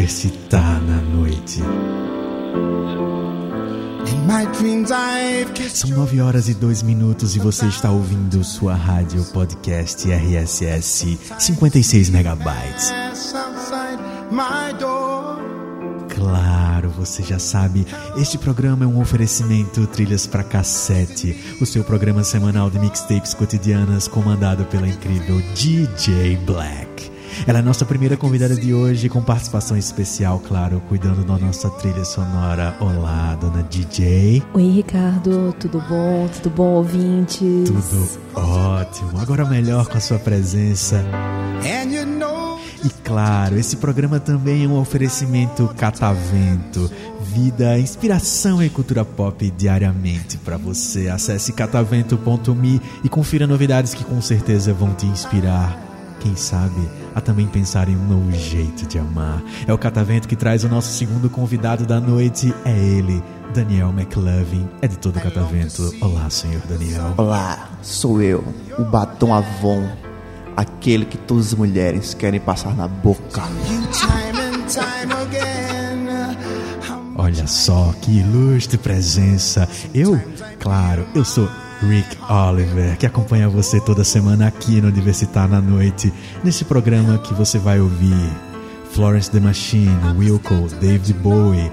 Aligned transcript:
Diversitar 0.00 0.80
na 0.84 0.96
Noite. 1.14 1.60
São 5.68 5.90
nove 5.90 6.22
horas 6.22 6.48
e 6.48 6.54
dois 6.54 6.82
minutos 6.82 7.36
e 7.36 7.38
você 7.38 7.66
está 7.66 7.90
ouvindo 7.90 8.42
sua 8.42 8.74
rádio 8.74 9.22
podcast 9.26 10.10
RSS 10.10 11.18
56 11.38 12.08
megabytes. 12.08 12.90
Claro, 16.08 16.88
você 16.96 17.22
já 17.22 17.38
sabe, 17.38 17.86
este 18.16 18.38
programa 18.38 18.86
é 18.86 18.88
um 18.88 18.98
oferecimento 19.02 19.86
Trilhas 19.86 20.26
para 20.26 20.42
Cassete, 20.42 21.36
o 21.60 21.66
seu 21.66 21.84
programa 21.84 22.24
semanal 22.24 22.70
de 22.70 22.78
mixtapes 22.78 23.34
cotidianas 23.34 24.08
comandado 24.08 24.64
pela 24.64 24.88
incrível 24.88 25.42
DJ 25.54 26.38
Black. 26.46 27.19
Ela 27.46 27.58
é 27.58 27.62
a 27.62 27.64
nossa 27.64 27.84
primeira 27.84 28.16
convidada 28.16 28.54
de 28.54 28.74
hoje, 28.74 29.08
com 29.08 29.22
participação 29.22 29.76
especial, 29.76 30.40
claro, 30.40 30.82
cuidando 30.88 31.24
da 31.24 31.38
nossa 31.38 31.70
trilha 31.70 32.04
sonora. 32.04 32.74
Olá, 32.80 33.36
dona 33.40 33.62
DJ. 33.62 34.42
Oi, 34.54 34.70
Ricardo, 34.70 35.54
tudo 35.58 35.82
bom? 35.88 36.28
Tudo 36.28 36.50
bom, 36.50 36.74
ouvintes? 36.74 37.40
Tudo 37.66 38.08
ótimo. 38.34 39.18
Agora 39.18 39.44
melhor 39.44 39.86
com 39.86 39.96
a 39.96 40.00
sua 40.00 40.18
presença. 40.18 41.04
E 42.82 42.88
claro, 43.04 43.58
esse 43.58 43.76
programa 43.76 44.18
também 44.18 44.64
é 44.64 44.66
um 44.66 44.78
oferecimento 44.78 45.68
catavento. 45.76 46.90
Vida, 47.20 47.78
inspiração 47.78 48.62
e 48.62 48.70
cultura 48.70 49.04
pop 49.04 49.50
diariamente 49.50 50.38
para 50.38 50.56
você. 50.56 51.08
Acesse 51.08 51.52
catavento.me 51.52 52.80
e 53.04 53.08
confira 53.08 53.46
novidades 53.46 53.92
que 53.92 54.04
com 54.04 54.20
certeza 54.22 54.72
vão 54.72 54.94
te 54.94 55.06
inspirar. 55.06 55.78
Quem 56.20 56.34
sabe 56.36 56.99
a 57.14 57.20
também 57.20 57.46
pensar 57.46 57.88
em 57.88 57.96
um 57.96 58.06
novo 58.06 58.32
jeito 58.32 58.86
de 58.86 58.98
amar. 58.98 59.42
É 59.66 59.72
o 59.72 59.78
Catavento 59.78 60.28
que 60.28 60.36
traz 60.36 60.64
o 60.64 60.68
nosso 60.68 60.92
segundo 60.92 61.28
convidado 61.28 61.86
da 61.86 62.00
noite. 62.00 62.54
É 62.64 62.76
ele, 62.76 63.22
Daniel 63.54 63.90
McLovin, 63.90 64.68
é 64.80 64.88
de 64.88 64.98
todo 64.98 65.16
o 65.16 65.20
Catavento. 65.20 65.94
Olá, 66.00 66.28
senhor 66.30 66.62
Daniel. 66.68 67.14
Olá, 67.16 67.68
sou 67.82 68.20
eu, 68.22 68.44
o 68.78 68.84
Batom 68.84 69.34
Avon 69.34 69.88
aquele 70.56 71.04
que 71.04 71.16
todas 71.16 71.48
as 71.48 71.54
mulheres 71.54 72.12
querem 72.12 72.38
passar 72.38 72.74
na 72.74 72.86
boca. 72.86 73.42
Olha 77.16 77.46
só 77.46 77.94
que 78.00 78.18
ilustre 78.18 78.78
presença. 78.78 79.68
Eu, 79.94 80.20
claro, 80.58 81.06
eu 81.14 81.24
sou 81.24 81.48
Rick 81.82 82.18
Oliver, 82.28 82.96
que 82.98 83.06
acompanha 83.06 83.48
você 83.48 83.80
toda 83.80 84.04
semana 84.04 84.46
aqui 84.46 84.80
no 84.80 84.92
Diversitar 84.92 85.48
na 85.48 85.60
Noite, 85.60 86.12
nesse 86.44 86.64
programa 86.64 87.18
que 87.18 87.32
você 87.32 87.58
vai 87.58 87.80
ouvir 87.80 88.30
Florence 88.92 89.30
the 89.30 89.40
Machine, 89.40 89.90
Wilco, 90.18 90.68
David 90.80 91.14
Bowie, 91.14 91.70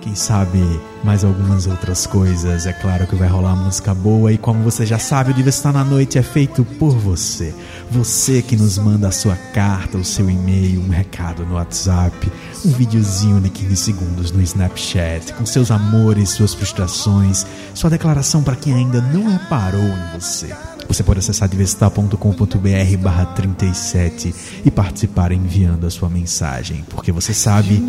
quem 0.00 0.14
sabe 0.14 0.60
mais 1.02 1.24
algumas 1.24 1.66
outras 1.66 2.06
coisas. 2.06 2.66
É 2.66 2.72
claro 2.72 3.06
que 3.06 3.14
vai 3.14 3.28
rolar 3.28 3.56
música 3.56 3.94
boa 3.94 4.32
e 4.32 4.38
como 4.38 4.62
você 4.62 4.84
já 4.84 4.98
sabe, 4.98 5.30
o 5.30 5.34
Diversitar 5.34 5.72
na 5.72 5.84
Noite 5.84 6.18
é 6.18 6.22
feito 6.22 6.64
por 6.64 6.96
você. 6.96 7.54
Você 7.90 8.42
que 8.42 8.56
nos 8.56 8.78
manda 8.78 9.08
a 9.08 9.12
sua 9.12 9.36
carta, 9.52 9.98
o 9.98 10.04
seu 10.04 10.28
e-mail, 10.28 10.80
um 10.80 10.90
recado 10.90 11.44
no 11.44 11.54
WhatsApp, 11.54 12.30
um 12.64 12.70
videozinho 12.70 13.40
de 13.40 13.50
15 13.50 13.76
segundos 13.76 14.30
no 14.32 14.42
Snapchat, 14.42 15.32
com 15.34 15.46
seus 15.46 15.70
amores, 15.70 16.30
suas 16.30 16.54
frustrações, 16.54 17.46
sua 17.74 17.90
declaração 17.90 18.42
para 18.42 18.56
quem 18.56 18.74
ainda 18.74 19.00
não 19.00 19.30
reparou 19.30 19.80
em 19.80 20.18
você. 20.18 20.54
Você 20.88 21.02
pode 21.02 21.18
acessar 21.18 21.48
diversitar.com.br 21.48 22.96
barra 22.98 23.26
37 23.26 24.34
e 24.64 24.70
participar 24.70 25.32
enviando 25.32 25.86
a 25.86 25.90
sua 25.90 26.08
mensagem, 26.08 26.82
porque 26.88 27.12
você 27.12 27.34
sabe 27.34 27.82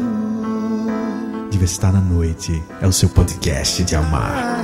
Diversitar 1.60 1.92
na 1.92 2.00
Noite 2.00 2.64
é 2.80 2.88
o 2.88 2.94
seu 2.94 3.10
podcast 3.10 3.84
de 3.84 3.94
amar. 3.94 4.64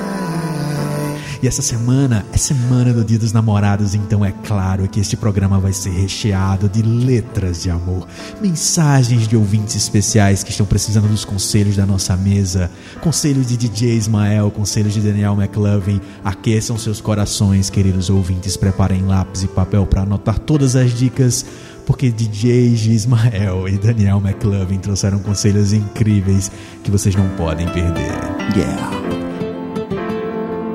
E 1.44 1.48
essa 1.48 1.62
semana 1.62 2.26
é 2.32 2.38
semana 2.38 2.94
do 2.94 3.04
Dia 3.04 3.20
dos 3.20 3.34
Namorados, 3.34 3.94
então 3.94 4.24
é 4.24 4.32
claro 4.32 4.88
que 4.88 5.02
este 5.02 5.18
programa 5.18 5.60
vai 5.60 5.74
ser 5.74 5.90
recheado 5.90 6.70
de 6.70 6.82
letras 6.82 7.62
de 7.62 7.70
amor, 7.70 8.08
mensagens 8.42 9.28
de 9.28 9.36
ouvintes 9.36 9.76
especiais 9.76 10.42
que 10.42 10.52
estão 10.52 10.66
precisando 10.66 11.10
dos 11.10 11.26
conselhos 11.26 11.76
da 11.76 11.86
nossa 11.86 12.16
mesa, 12.16 12.72
conselhos 13.02 13.48
de 13.48 13.58
DJ 13.58 13.98
Ismael, 13.98 14.50
conselhos 14.50 14.94
de 14.94 15.02
Daniel 15.02 15.34
McLovin. 15.34 16.00
Aqueçam 16.24 16.78
seus 16.78 17.02
corações, 17.02 17.70
queridos 17.70 18.10
ouvintes, 18.10 18.56
preparem 18.56 19.02
lápis 19.02 19.44
e 19.44 19.48
papel 19.48 19.86
para 19.86 20.04
anotar 20.04 20.40
todas 20.40 20.78
as 20.78 20.94
dicas 20.94 21.46
porque 21.86 22.10
DJs 22.10 22.88
Ismael 22.88 23.68
e 23.68 23.78
Daniel 23.78 24.22
McLovin 24.24 24.80
trouxeram 24.80 25.20
conselhos 25.20 25.72
incríveis 25.74 26.52
que 26.84 26.92
vocês 26.92 27.16
não 27.16 27.28
podem 27.30 27.68
perder. 27.70 28.12
Yeah! 28.56 28.92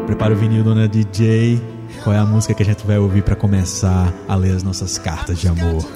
Prepara 0.07 0.35
o 0.35 0.37
vinil, 0.37 0.63
dona 0.63 0.89
DJ. 0.89 1.61
Qual 2.03 2.15
é 2.15 2.19
a 2.19 2.25
música 2.25 2.55
que 2.55 2.63
a 2.63 2.67
gente 2.67 2.87
vai 2.87 2.99
ouvir 2.99 3.23
para 3.23 3.37
começar 3.37 4.13
a 4.27 4.35
ler 4.35 4.55
as 4.57 4.63
nossas 4.63 4.97
cartas 4.99 5.39
de 5.39 5.49
amor? 5.49 5.87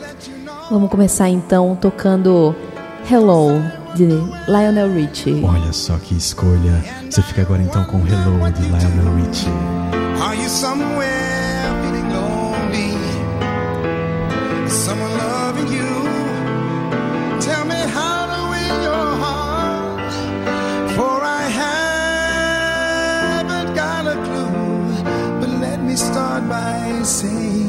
Vamos 0.70 0.91
começar 0.91 1.28
então 1.28 1.76
tocando 1.76 2.54
Hello 3.10 3.62
de 3.94 4.06
Lionel 4.48 4.92
Richie. 4.92 5.42
Olha 5.42 5.72
só 5.72 5.96
que 5.98 6.14
escolha. 6.14 6.84
Você 7.08 7.22
fica 7.22 7.42
agora 7.42 7.62
então 7.62 7.84
com 7.84 7.98
Hello 7.98 8.50
de 8.52 8.62
Lionel 8.62 9.16
Richie. 9.16 9.48
Are 10.20 10.36
you 10.36 10.48
somewhere 10.48 11.13
by 27.04 27.63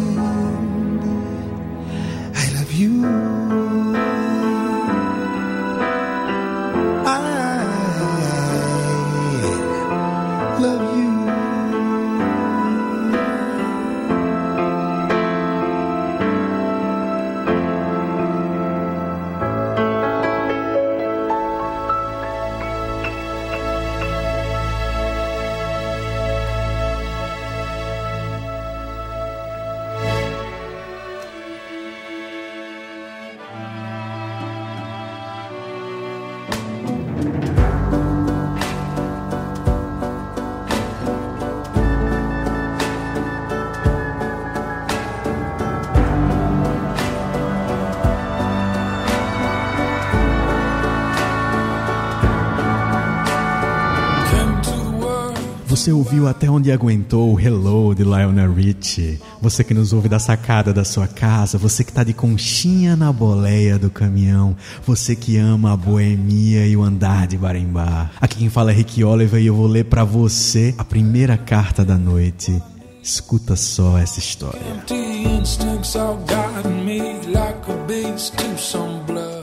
Você 55.86 55.92
ouviu 55.92 56.28
até 56.28 56.50
onde 56.50 56.72
aguentou 56.72 57.32
o 57.32 57.40
Hello 57.40 57.94
de 57.94 58.02
Lionel 58.04 58.52
Richie. 58.52 59.20
Você 59.40 59.64
que 59.64 59.72
nos 59.72 59.94
ouve 59.94 60.10
da 60.10 60.18
sacada 60.18 60.74
da 60.74 60.84
sua 60.84 61.08
casa, 61.08 61.60
você 61.60 61.84
que 61.84 61.92
está 61.92 62.04
de 62.04 62.12
conchinha 62.12 62.96
na 62.96 63.14
boleia 63.14 63.78
do 63.78 63.92
caminhão, 63.92 64.58
você 64.84 65.16
que 65.16 65.38
ama 65.38 65.74
a 65.74 65.78
boemia 65.78 66.66
e 66.66 66.76
o 66.76 66.82
andar 66.82 67.28
de 67.28 67.38
barimbá. 67.38 68.10
Aqui 68.20 68.38
quem 68.38 68.50
fala 68.50 68.72
é 68.72 68.74
Rick 68.74 69.04
Oliver 69.04 69.40
e 69.40 69.46
eu 69.46 69.54
vou 69.54 69.68
ler 69.68 69.86
para 69.86 70.04
você 70.04 70.74
a 70.76 70.84
primeira 70.84 71.38
carta 71.38 71.86
da 71.86 72.00
noite. 72.00 72.60
Escuta 73.04 73.56
só 73.56 73.96
essa 74.00 74.18
história. 74.18 74.60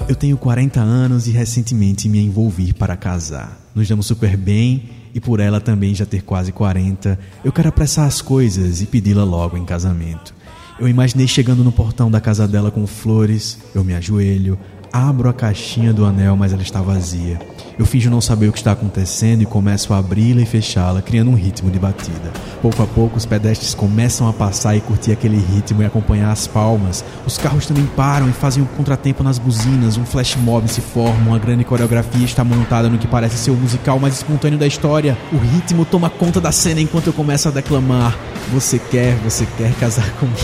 Eu 0.08 0.16
tenho 0.16 0.36
40 0.36 0.80
anos 0.80 1.28
e 1.28 1.30
recentemente 1.30 2.08
me 2.08 2.18
envolvi 2.18 2.72
para 2.72 2.96
casar. 2.96 3.56
Nos 3.76 3.88
damos 3.88 4.06
super 4.06 4.36
bem 4.36 5.01
e 5.14 5.20
por 5.20 5.40
ela 5.40 5.60
também 5.60 5.94
já 5.94 6.06
ter 6.06 6.22
quase 6.22 6.52
40, 6.52 7.18
eu 7.44 7.52
quero 7.52 7.68
apressar 7.68 8.06
as 8.06 8.22
coisas 8.22 8.80
e 8.80 8.86
pedi-la 8.86 9.24
logo 9.24 9.56
em 9.56 9.64
casamento. 9.64 10.34
Eu 10.78 10.88
imaginei 10.88 11.28
chegando 11.28 11.62
no 11.62 11.70
portão 11.70 12.10
da 12.10 12.20
casa 12.20 12.48
dela 12.48 12.70
com 12.70 12.86
flores, 12.86 13.58
eu 13.74 13.84
me 13.84 13.94
ajoelho, 13.94 14.58
abro 14.92 15.28
a 15.28 15.32
caixinha 15.32 15.92
do 15.92 16.04
anel, 16.04 16.36
mas 16.36 16.52
ela 16.52 16.62
está 16.62 16.82
vazia. 16.82 17.40
Eu 17.78 17.86
finjo 17.86 18.10
não 18.10 18.20
saber 18.20 18.48
o 18.48 18.52
que 18.52 18.58
está 18.58 18.72
acontecendo 18.72 19.42
e 19.42 19.46
começo 19.46 19.94
a 19.94 19.98
abri-la 19.98 20.42
e 20.42 20.46
fechá-la, 20.46 21.00
criando 21.00 21.30
um 21.30 21.34
ritmo 21.34 21.70
de 21.70 21.78
batida. 21.78 22.30
Pouco 22.60 22.82
a 22.82 22.86
pouco, 22.86 23.16
os 23.16 23.24
pedestres 23.24 23.74
começam 23.74 24.28
a 24.28 24.32
passar 24.32 24.76
e 24.76 24.80
curtir 24.80 25.12
aquele 25.12 25.38
ritmo 25.38 25.82
e 25.82 25.86
acompanhar 25.86 26.30
as 26.30 26.46
palmas. 26.46 27.02
Os 27.26 27.38
carros 27.38 27.66
também 27.66 27.86
param 27.96 28.28
e 28.28 28.32
fazem 28.32 28.62
um 28.62 28.66
contratempo 28.66 29.22
nas 29.22 29.38
buzinas. 29.38 29.96
Um 29.96 30.04
flash 30.04 30.36
mob 30.36 30.68
se 30.68 30.82
forma, 30.82 31.30
uma 31.30 31.38
grande 31.38 31.64
coreografia 31.64 32.24
está 32.24 32.44
montada 32.44 32.90
no 32.90 32.98
que 32.98 33.06
parece 33.06 33.38
ser 33.38 33.50
o 33.50 33.56
musical 33.56 33.98
mais 33.98 34.14
espontâneo 34.14 34.58
da 34.58 34.66
história. 34.66 35.16
O 35.32 35.38
ritmo 35.38 35.86
toma 35.86 36.10
conta 36.10 36.40
da 36.40 36.52
cena 36.52 36.80
enquanto 36.80 37.06
eu 37.06 37.12
começo 37.12 37.48
a 37.48 37.50
declamar: 37.50 38.16
Você 38.52 38.78
quer, 38.78 39.16
você 39.24 39.46
quer 39.56 39.72
casar 39.74 40.10
comigo? 40.16 40.36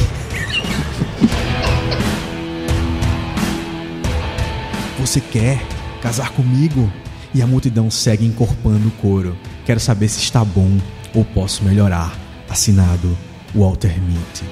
Você 5.08 5.22
quer 5.22 5.58
casar 6.02 6.32
comigo? 6.32 6.92
E 7.34 7.40
a 7.40 7.46
multidão 7.46 7.90
segue 7.90 8.26
encorpando 8.26 8.88
o 8.88 8.90
coro. 8.90 9.34
Quero 9.64 9.80
saber 9.80 10.06
se 10.06 10.20
está 10.20 10.44
bom 10.44 10.76
ou 11.14 11.24
posso 11.24 11.64
melhorar. 11.64 12.14
Assinado 12.46 13.16
Walter 13.54 13.98
Mitty. 14.02 14.44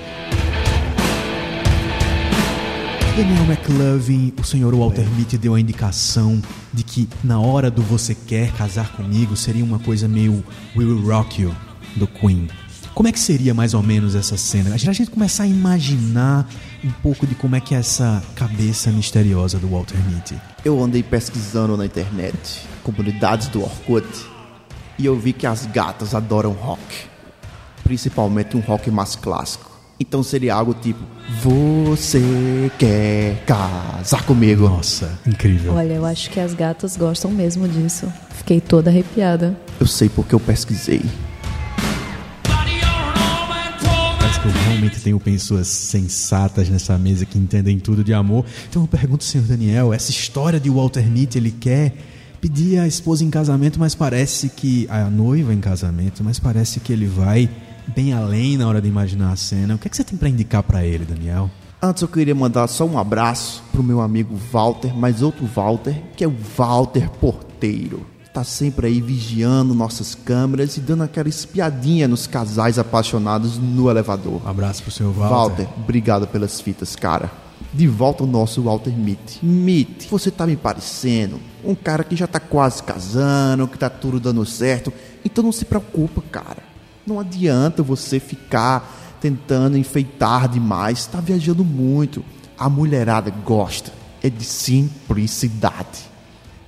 Daniel 3.14 3.44
McLovin, 3.44 4.32
o 4.40 4.44
senhor 4.44 4.74
Walter 4.74 5.06
Mitty 5.10 5.36
deu 5.36 5.54
a 5.54 5.60
indicação 5.60 6.40
de 6.72 6.82
que 6.82 7.06
na 7.22 7.38
hora 7.38 7.70
do 7.70 7.82
você 7.82 8.14
quer 8.14 8.50
casar 8.52 8.92
comigo 8.92 9.36
seria 9.36 9.62
uma 9.62 9.78
coisa 9.78 10.08
meio 10.08 10.42
Will 10.74 11.02
Rock 11.02 11.42
You 11.42 11.54
do 11.96 12.06
Queen. 12.06 12.48
Como 12.96 13.06
é 13.06 13.12
que 13.12 13.20
seria 13.20 13.52
mais 13.52 13.74
ou 13.74 13.82
menos 13.82 14.14
essa 14.14 14.38
cena? 14.38 14.74
A 14.74 14.78
gente 14.78 15.10
começar 15.10 15.42
a 15.42 15.46
imaginar 15.46 16.48
um 16.82 16.90
pouco 17.02 17.26
de 17.26 17.34
como 17.34 17.54
é 17.54 17.60
que 17.60 17.74
é 17.74 17.78
essa 17.78 18.22
cabeça 18.34 18.90
misteriosa 18.90 19.58
do 19.58 19.68
Walter 19.68 19.98
Mitty. 20.08 20.34
Eu 20.64 20.82
andei 20.82 21.02
pesquisando 21.02 21.76
na 21.76 21.84
internet, 21.84 22.62
comunidades 22.82 23.48
do 23.48 23.62
Orkut, 23.62 24.08
e 24.98 25.04
eu 25.04 25.14
vi 25.14 25.34
que 25.34 25.46
as 25.46 25.66
gatas 25.66 26.14
adoram 26.14 26.52
rock, 26.52 26.80
principalmente 27.84 28.56
um 28.56 28.60
rock 28.60 28.90
mais 28.90 29.14
clássico. 29.14 29.70
Então 30.00 30.22
seria 30.22 30.54
algo 30.54 30.72
tipo: 30.72 31.04
Você 31.42 32.72
quer 32.78 33.44
casar 33.44 34.24
comigo? 34.24 34.70
Nossa, 34.70 35.18
incrível. 35.26 35.74
Olha, 35.74 35.92
eu 35.92 36.06
acho 36.06 36.30
que 36.30 36.40
as 36.40 36.54
gatas 36.54 36.96
gostam 36.96 37.30
mesmo 37.30 37.68
disso. 37.68 38.10
Fiquei 38.30 38.58
toda 38.58 38.88
arrepiada. 38.88 39.54
Eu 39.78 39.86
sei 39.86 40.08
porque 40.08 40.34
eu 40.34 40.40
pesquisei. 40.40 41.02
Eu 44.46 44.52
realmente 44.52 45.00
tenho 45.00 45.18
pessoas 45.18 45.66
sensatas 45.66 46.68
nessa 46.68 46.96
mesa 46.96 47.26
que 47.26 47.36
entendem 47.36 47.80
tudo 47.80 48.04
de 48.04 48.14
amor. 48.14 48.44
Então 48.68 48.82
eu 48.82 48.86
pergunto, 48.88 49.24
senhor 49.24 49.44
Daniel, 49.44 49.92
essa 49.92 50.10
história 50.10 50.60
de 50.60 50.70
Walter 50.70 51.04
Mitty, 51.10 51.38
ele 51.38 51.50
quer 51.50 51.92
pedir 52.40 52.78
a 52.78 52.86
esposa 52.86 53.24
em 53.24 53.30
casamento, 53.30 53.80
mas 53.80 53.94
parece 53.94 54.48
que 54.48 54.86
a 54.88 55.10
noiva 55.10 55.52
em 55.52 55.58
casamento, 55.58 56.22
mas 56.22 56.38
parece 56.38 56.78
que 56.78 56.92
ele 56.92 57.06
vai 57.06 57.50
bem 57.88 58.12
além 58.12 58.56
na 58.56 58.68
hora 58.68 58.80
de 58.80 58.86
imaginar 58.86 59.32
a 59.32 59.36
cena. 59.36 59.74
O 59.74 59.78
que, 59.78 59.88
é 59.88 59.90
que 59.90 59.96
você 59.96 60.04
tem 60.04 60.16
para 60.16 60.28
indicar 60.28 60.62
para 60.62 60.84
ele, 60.84 61.04
Daniel? 61.04 61.50
Antes 61.82 62.02
eu 62.02 62.08
queria 62.08 62.34
mandar 62.34 62.68
só 62.68 62.84
um 62.86 62.98
abraço 62.98 63.64
pro 63.72 63.82
meu 63.82 64.00
amigo 64.00 64.36
Walter, 64.52 64.96
mas 64.96 65.22
outro 65.22 65.44
Walter, 65.44 66.00
que 66.16 66.22
é 66.22 66.28
o 66.28 66.34
Walter 66.56 67.10
Porteiro 67.10 68.15
está 68.36 68.44
sempre 68.44 68.86
aí 68.86 69.00
vigiando 69.00 69.72
nossas 69.72 70.14
câmeras 70.14 70.76
e 70.76 70.80
dando 70.80 71.02
aquela 71.02 71.28
espiadinha 71.28 72.06
nos 72.06 72.26
casais 72.26 72.78
apaixonados 72.78 73.56
no 73.56 73.88
elevador. 73.88 74.42
Um 74.44 74.48
abraço 74.48 74.82
pro 74.82 74.92
seu 74.92 75.10
Walter. 75.10 75.34
Walter, 75.34 75.68
obrigado 75.78 76.26
pelas 76.26 76.60
fitas, 76.60 76.94
cara. 76.94 77.30
De 77.72 77.88
volta 77.88 78.22
ao 78.22 78.28
nosso 78.28 78.62
Walter 78.62 78.92
Mitty. 78.92 79.42
Mitty, 79.42 80.08
você 80.08 80.30
tá 80.30 80.46
me 80.46 80.54
parecendo 80.54 81.40
um 81.64 81.74
cara 81.74 82.04
que 82.04 82.14
já 82.14 82.26
tá 82.26 82.38
quase 82.38 82.82
casando, 82.82 83.66
que 83.66 83.78
tá 83.78 83.88
tudo 83.88 84.20
dando 84.20 84.44
certo. 84.44 84.92
Então 85.24 85.42
não 85.42 85.52
se 85.52 85.64
preocupa, 85.64 86.22
cara. 86.30 86.62
Não 87.06 87.18
adianta 87.18 87.82
você 87.82 88.20
ficar 88.20 89.16
tentando 89.18 89.78
enfeitar 89.78 90.46
demais. 90.46 91.06
Tá 91.06 91.20
viajando 91.20 91.64
muito. 91.64 92.22
A 92.58 92.68
mulherada 92.68 93.30
gosta. 93.30 93.90
É 94.22 94.28
de 94.28 94.44
simplicidade. 94.44 96.15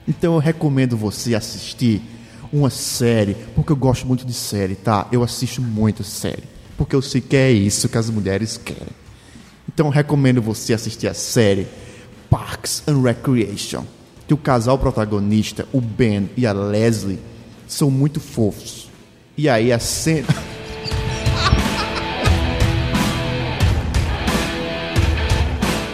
Então 0.09 0.33
eu 0.35 0.41
recomendo 0.41 0.97
você 0.97 1.35
assistir 1.35 2.01
uma 2.51 2.71
série, 2.71 3.37
porque 3.55 3.71
eu 3.71 3.77
gosto 3.77 4.07
muito 4.07 4.25
de 4.25 4.33
série, 4.33 4.75
tá? 4.75 5.07
Eu 5.13 5.23
assisto 5.23 5.61
muita 5.61 6.03
série, 6.03 6.45
porque 6.79 6.97
eu 6.97 7.03
sei 7.03 7.21
que 7.21 7.37
é 7.37 7.53
isso 7.53 7.91
que 7.91 7.99
as 7.99 8.09
mulheres 8.09 8.57
querem. 8.57 8.89
Então 9.69 9.85
eu 9.89 9.93
recomendo 9.93 10.41
você 10.41 10.73
assistir 10.73 11.09
a 11.09 11.15
série 11.15 11.67
Parks 12.31 12.85
and 12.89 13.03
Recreation, 13.03 13.85
que 14.27 14.33
o 14.33 14.39
casal 14.39 14.79
protagonista, 14.79 15.69
o 15.75 15.81
Ben 15.81 16.31
e 16.39 16.47
a 16.47 16.53
Leslie, 16.55 17.19
são 17.67 17.91
muito 17.91 18.19
fofos. 18.19 18.89
E 19.37 19.47
aí 19.47 19.71
a 19.71 19.79
cena 19.79 20.27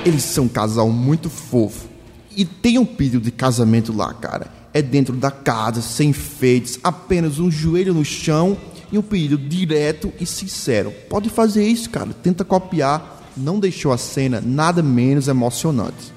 Eles 0.07 0.23
são 0.23 0.45
um 0.45 0.49
casal 0.49 0.89
muito 0.91 1.29
fofo 1.29 1.94
e 2.37 2.45
tem 2.45 2.79
um 2.79 2.85
pedido 2.85 3.21
de 3.21 3.31
casamento 3.31 3.93
lá, 3.93 4.13
cara. 4.15 4.47
É 4.73 4.83
dentro 4.83 5.15
da 5.15 5.31
casa, 5.31 5.81
sem 5.81 6.11
enfeites, 6.11 6.79
apenas 6.83 7.39
um 7.39 7.51
joelho 7.51 7.95
no 7.95 8.05
chão 8.05 8.57
e 8.91 8.99
um 8.99 9.03
pedido 9.03 9.37
direto 9.37 10.13
e 10.21 10.27
sincero. 10.27 10.93
Pode 11.09 11.31
fazer 11.31 11.67
isso, 11.67 11.91
cara. 11.91 12.11
Tenta 12.23 12.45
copiar. 12.45 13.23
Não 13.37 13.59
deixou 13.59 13.93
a 13.93 13.99
cena 13.99 14.41
nada 14.41 14.83
menos 14.83 15.27
emocionante. 15.27 16.13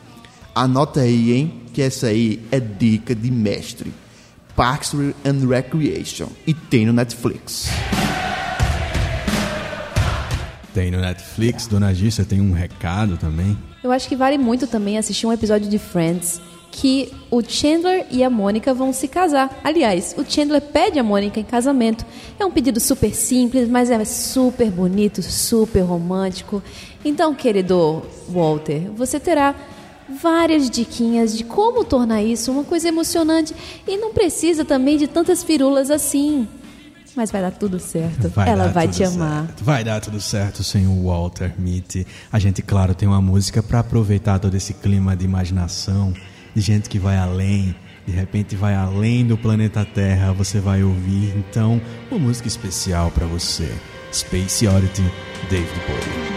Anota 0.54 1.02
aí, 1.02 1.34
hein? 1.34 1.62
Que 1.74 1.82
essa 1.82 2.08
aí 2.08 2.44
é 2.52 2.60
dica 2.60 3.16
de 3.16 3.32
mestre. 3.32 3.94
Parks 4.56 4.94
and 4.94 5.48
Recreation. 5.48 6.30
E 6.46 6.54
tem 6.54 6.86
no 6.86 6.94
Netflix. 6.94 7.70
Tem 10.74 10.92
no 10.92 11.00
Netflix. 11.00 11.68
Dona 11.68 11.94
G, 11.94 12.12
você 12.12 12.24
tem 12.24 12.42
um 12.42 12.54
recado 12.54 13.18
também? 13.18 13.58
Eu 13.88 13.94
acho 13.94 14.10
que 14.10 14.18
vale 14.18 14.38
muito 14.38 14.68
também 14.68 14.98
assistir 14.98 15.26
um 15.26 15.32
episódio 15.32 15.70
de 15.70 15.80
Friends 15.80 16.42
que 16.70 17.10
o 17.32 17.42
Chandler 17.42 18.06
e 18.12 18.22
a 18.22 18.30
Mônica 18.30 18.74
vão 18.74 18.92
se 18.92 19.08
casar. 19.08 19.62
Aliás, 19.64 20.14
o 20.18 20.30
Chandler 20.30 20.62
pede 20.62 21.00
a 21.00 21.04
Mônica 21.04 21.40
em 21.40 21.44
casamento. 21.46 22.06
É 22.38 22.46
um 22.46 22.52
pedido 22.52 22.82
super 22.82 23.16
simples, 23.16 23.70
mas 23.70 23.90
é 23.90 24.04
super 24.04 24.70
bonito, 24.70 25.22
super 25.24 25.80
romântico. 25.84 26.62
Então, 27.06 27.34
querido 27.34 28.04
Walter, 28.28 28.92
você 28.94 29.22
terá 29.22 29.56
várias 30.10 30.70
diquinhas 30.70 31.38
de 31.38 31.46
como 31.46 31.86
tornar 31.86 32.22
isso 32.22 32.52
uma 32.52 32.66
coisa 32.66 32.90
emocionante 32.90 33.56
e 33.88 33.96
não 33.96 34.12
precisa 34.12 34.66
também 34.66 34.98
de 34.98 35.08
tantas 35.08 35.46
firulas 35.46 35.90
assim. 35.90 36.46
Mas 37.18 37.32
vai 37.32 37.42
dar 37.42 37.50
tudo 37.52 37.80
certo. 37.80 38.30
Vai 38.30 38.48
Ela 38.48 38.68
vai 38.68 38.88
te 38.88 39.04
amar. 39.04 39.48
Certo. 39.48 39.64
Vai 39.64 39.84
dar 39.84 40.00
tudo 40.00 40.22
certo, 40.22 40.64
senhor 40.64 40.96
Walter 41.04 41.52
Mitty. 41.58 42.06
A 42.32 42.38
gente, 42.38 42.62
claro, 42.62 42.94
tem 42.94 43.10
uma 43.10 43.20
música 43.20 43.64
para 43.64 43.80
aproveitar 43.80 44.38
todo 44.38 44.54
esse 44.54 44.72
clima 44.76 45.16
de 45.16 45.26
imaginação, 45.26 46.14
de 46.54 46.62
gente 46.62 46.88
que 46.88 47.00
vai 47.00 47.18
além, 47.18 47.76
de 48.06 48.14
repente 48.14 48.56
vai 48.56 48.76
além 48.76 49.26
do 49.26 49.36
planeta 49.36 49.84
Terra, 49.84 50.32
você 50.32 50.60
vai 50.60 50.84
ouvir 50.84 51.34
então 51.36 51.82
uma 52.12 52.20
música 52.20 52.48
especial 52.48 53.10
para 53.10 53.26
você. 53.26 53.68
Space 54.14 54.68
Oddity, 54.68 55.04
David 55.50 55.82
Bowie. 55.88 56.37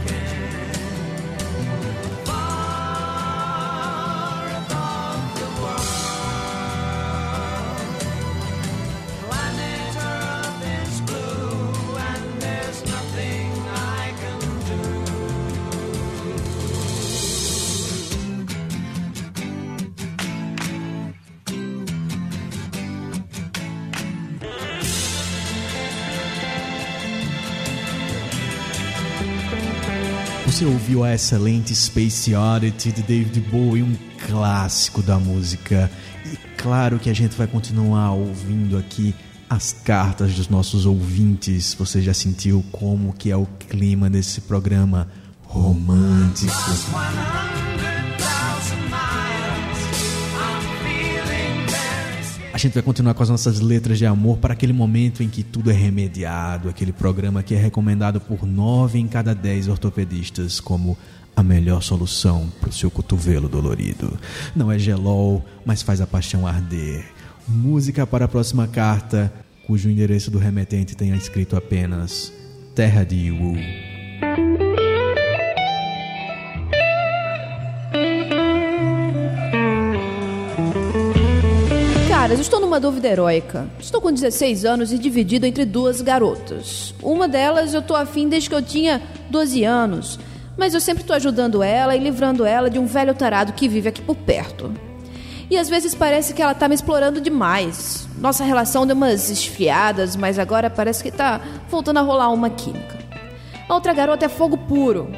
ouviu 30.81 31.03
a 31.03 31.13
excelente 31.13 31.75
Space 31.75 32.33
Oddity 32.33 32.91
de 32.91 33.03
David 33.03 33.39
Bowie, 33.51 33.83
um 33.83 33.95
clássico 34.25 35.03
da 35.03 35.19
música. 35.19 35.91
E 36.25 36.35
claro 36.57 36.97
que 36.97 37.07
a 37.07 37.13
gente 37.13 37.37
vai 37.37 37.45
continuar 37.45 38.13
ouvindo 38.13 38.75
aqui 38.75 39.13
as 39.47 39.71
cartas 39.71 40.33
dos 40.33 40.49
nossos 40.49 40.87
ouvintes. 40.87 41.75
Você 41.75 42.01
já 42.01 42.15
sentiu 42.15 42.65
como 42.71 43.13
que 43.13 43.29
é 43.29 43.37
o 43.37 43.45
clima 43.69 44.09
desse 44.09 44.41
programa 44.41 45.07
romântico? 45.43 46.51
Gente 52.61 52.73
vai 52.75 52.83
continuar 52.83 53.15
com 53.15 53.23
as 53.23 53.29
nossas 53.29 53.59
letras 53.59 53.97
de 53.97 54.05
amor 54.05 54.37
para 54.37 54.53
aquele 54.53 54.71
momento 54.71 55.23
em 55.23 55.29
que 55.29 55.41
tudo 55.41 55.71
é 55.71 55.73
remediado, 55.73 56.69
aquele 56.69 56.91
programa 56.91 57.41
que 57.41 57.55
é 57.55 57.57
recomendado 57.57 58.21
por 58.21 58.45
nove 58.45 58.99
em 58.99 59.07
cada 59.07 59.33
dez 59.33 59.67
ortopedistas 59.67 60.59
como 60.59 60.95
a 61.35 61.41
melhor 61.41 61.81
solução 61.81 62.51
para 62.59 62.69
o 62.69 62.73
seu 62.73 62.91
cotovelo 62.91 63.49
dolorido. 63.49 64.15
Não 64.55 64.71
é 64.71 64.77
gelol, 64.77 65.43
mas 65.65 65.81
faz 65.81 66.01
a 66.01 66.07
paixão 66.07 66.45
arder. 66.45 67.03
Música 67.47 68.05
para 68.05 68.25
a 68.25 68.27
próxima 68.27 68.67
carta, 68.67 69.33
cujo 69.65 69.89
endereço 69.89 70.29
do 70.29 70.37
remetente 70.37 70.95
tenha 70.95 71.15
escrito 71.15 71.55
apenas 71.55 72.31
Terra 72.75 73.03
de 73.03 73.15
Iwu. 73.15 73.55
Caras, 82.31 82.45
estou 82.45 82.61
numa 82.61 82.79
dúvida 82.79 83.09
heróica. 83.09 83.69
Estou 83.77 83.99
com 83.99 84.09
16 84.09 84.63
anos 84.63 84.93
e 84.93 84.97
dividido 84.97 85.45
entre 85.45 85.65
duas 85.65 85.99
garotas. 85.99 86.95
Uma 87.03 87.27
delas 87.27 87.73
eu 87.73 87.81
tô 87.81 87.93
afim 87.93 88.29
desde 88.29 88.47
que 88.47 88.55
eu 88.55 88.61
tinha 88.61 89.01
12 89.29 89.65
anos, 89.65 90.17
mas 90.55 90.73
eu 90.73 90.79
sempre 90.79 91.03
tô 91.03 91.11
ajudando 91.11 91.61
ela 91.61 91.93
e 91.93 91.99
livrando 91.99 92.45
ela 92.45 92.69
de 92.69 92.79
um 92.79 92.85
velho 92.85 93.13
tarado 93.13 93.51
que 93.51 93.67
vive 93.67 93.89
aqui 93.89 94.01
por 94.01 94.15
perto. 94.15 94.71
E 95.49 95.57
às 95.57 95.67
vezes 95.67 95.93
parece 95.93 96.33
que 96.33 96.41
ela 96.41 96.53
tá 96.53 96.69
me 96.69 96.75
explorando 96.75 97.19
demais. 97.19 98.07
Nossa 98.17 98.45
relação 98.45 98.87
deu 98.87 98.95
umas 98.95 99.29
esfriadas, 99.29 100.15
mas 100.15 100.39
agora 100.39 100.69
parece 100.69 101.03
que 101.03 101.11
tá 101.11 101.41
voltando 101.69 101.97
a 101.97 102.01
rolar 102.01 102.31
uma 102.31 102.49
química. 102.49 102.97
A 103.67 103.73
outra 103.75 103.93
garota 103.93 104.27
é 104.27 104.29
fogo 104.29 104.57
puro, 104.57 105.11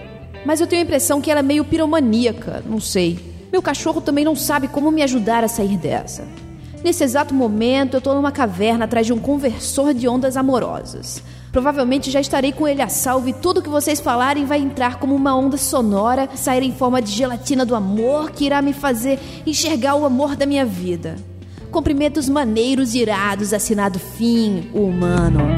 mas 0.48 0.60
eu 0.60 0.66
tenho 0.66 0.82
a 0.82 0.86
impressão 0.86 1.22
que 1.22 1.30
ela 1.30 1.42
é 1.42 1.44
meio 1.44 1.64
piromaníaca, 1.64 2.64
não 2.66 2.80
sei. 2.80 3.20
Meu 3.52 3.62
cachorro 3.62 4.02
também 4.02 4.26
não 4.26 4.36
sabe 4.36 4.68
como 4.68 4.90
me 4.90 5.04
ajudar 5.04 5.44
a 5.44 5.48
sair 5.48 5.78
dessa. 5.78 6.28
Nesse 6.84 7.04
exato 7.04 7.34
momento, 7.34 7.96
eu 7.96 8.02
tô 8.02 8.14
numa 8.14 8.32
caverna 8.32 8.84
atrás 8.84 9.06
de 9.06 9.14
um 9.14 9.20
conversor 9.20 9.94
de 9.94 10.06
ondas 10.06 10.36
amorosas. 10.36 11.24
Provavelmente 11.50 12.12
já 12.12 12.20
estarei 12.20 12.52
com 12.52 12.68
ele 12.68 12.82
a 12.82 12.90
salvo 12.90 13.30
e 13.30 13.34
tudo 13.34 13.62
que 13.62 13.70
vocês 13.70 14.02
falarem 14.02 14.44
vai 14.44 14.60
entrar 14.60 15.00
como 15.00 15.16
uma 15.16 15.34
onda 15.34 15.56
sonora, 15.56 16.28
sair 16.36 16.64
em 16.64 16.74
forma 16.74 17.02
de 17.02 17.12
gelatina 17.12 17.66
do 17.66 17.74
amor 17.74 18.32
que 18.32 18.46
irá 18.46 18.62
me 18.62 18.74
fazer 18.74 19.18
enxergar 19.46 19.96
o 19.96 20.04
amor 20.04 20.36
da 20.36 20.46
minha 20.46 20.66
vida. 20.66 21.16
Cumprimentos 21.72 22.28
maneiros 22.28 22.94
irados, 22.94 23.54
assinado 23.54 23.98
Fim, 23.98 24.70
humano. 24.74 25.54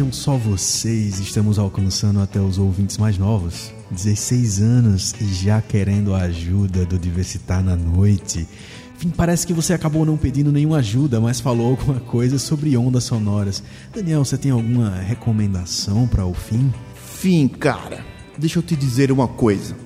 Vejam 0.00 0.12
só 0.14 0.34
vocês, 0.34 1.18
estamos 1.18 1.58
alcançando 1.58 2.20
até 2.20 2.40
os 2.40 2.56
ouvintes 2.56 2.96
mais 2.96 3.18
novos. 3.18 3.70
16 3.90 4.62
anos 4.62 5.14
e 5.20 5.26
já 5.26 5.60
querendo 5.60 6.14
a 6.14 6.20
ajuda 6.20 6.86
do 6.86 6.98
Diversitar 6.98 7.62
na 7.62 7.76
noite. 7.76 8.48
Enfim, 8.96 9.10
parece 9.10 9.46
que 9.46 9.52
você 9.52 9.74
acabou 9.74 10.06
não 10.06 10.16
pedindo 10.16 10.50
nenhuma 10.50 10.78
ajuda, 10.78 11.20
mas 11.20 11.38
falou 11.38 11.72
alguma 11.72 12.00
coisa 12.00 12.38
sobre 12.38 12.74
ondas 12.78 13.04
sonoras. 13.04 13.62
Daniel, 13.94 14.24
você 14.24 14.38
tem 14.38 14.50
alguma 14.50 14.88
recomendação 14.88 16.08
para 16.08 16.24
o 16.24 16.32
fim? 16.32 16.72
Fim, 16.94 17.46
cara, 17.46 18.02
deixa 18.38 18.58
eu 18.58 18.62
te 18.62 18.74
dizer 18.74 19.12
uma 19.12 19.28
coisa. 19.28 19.76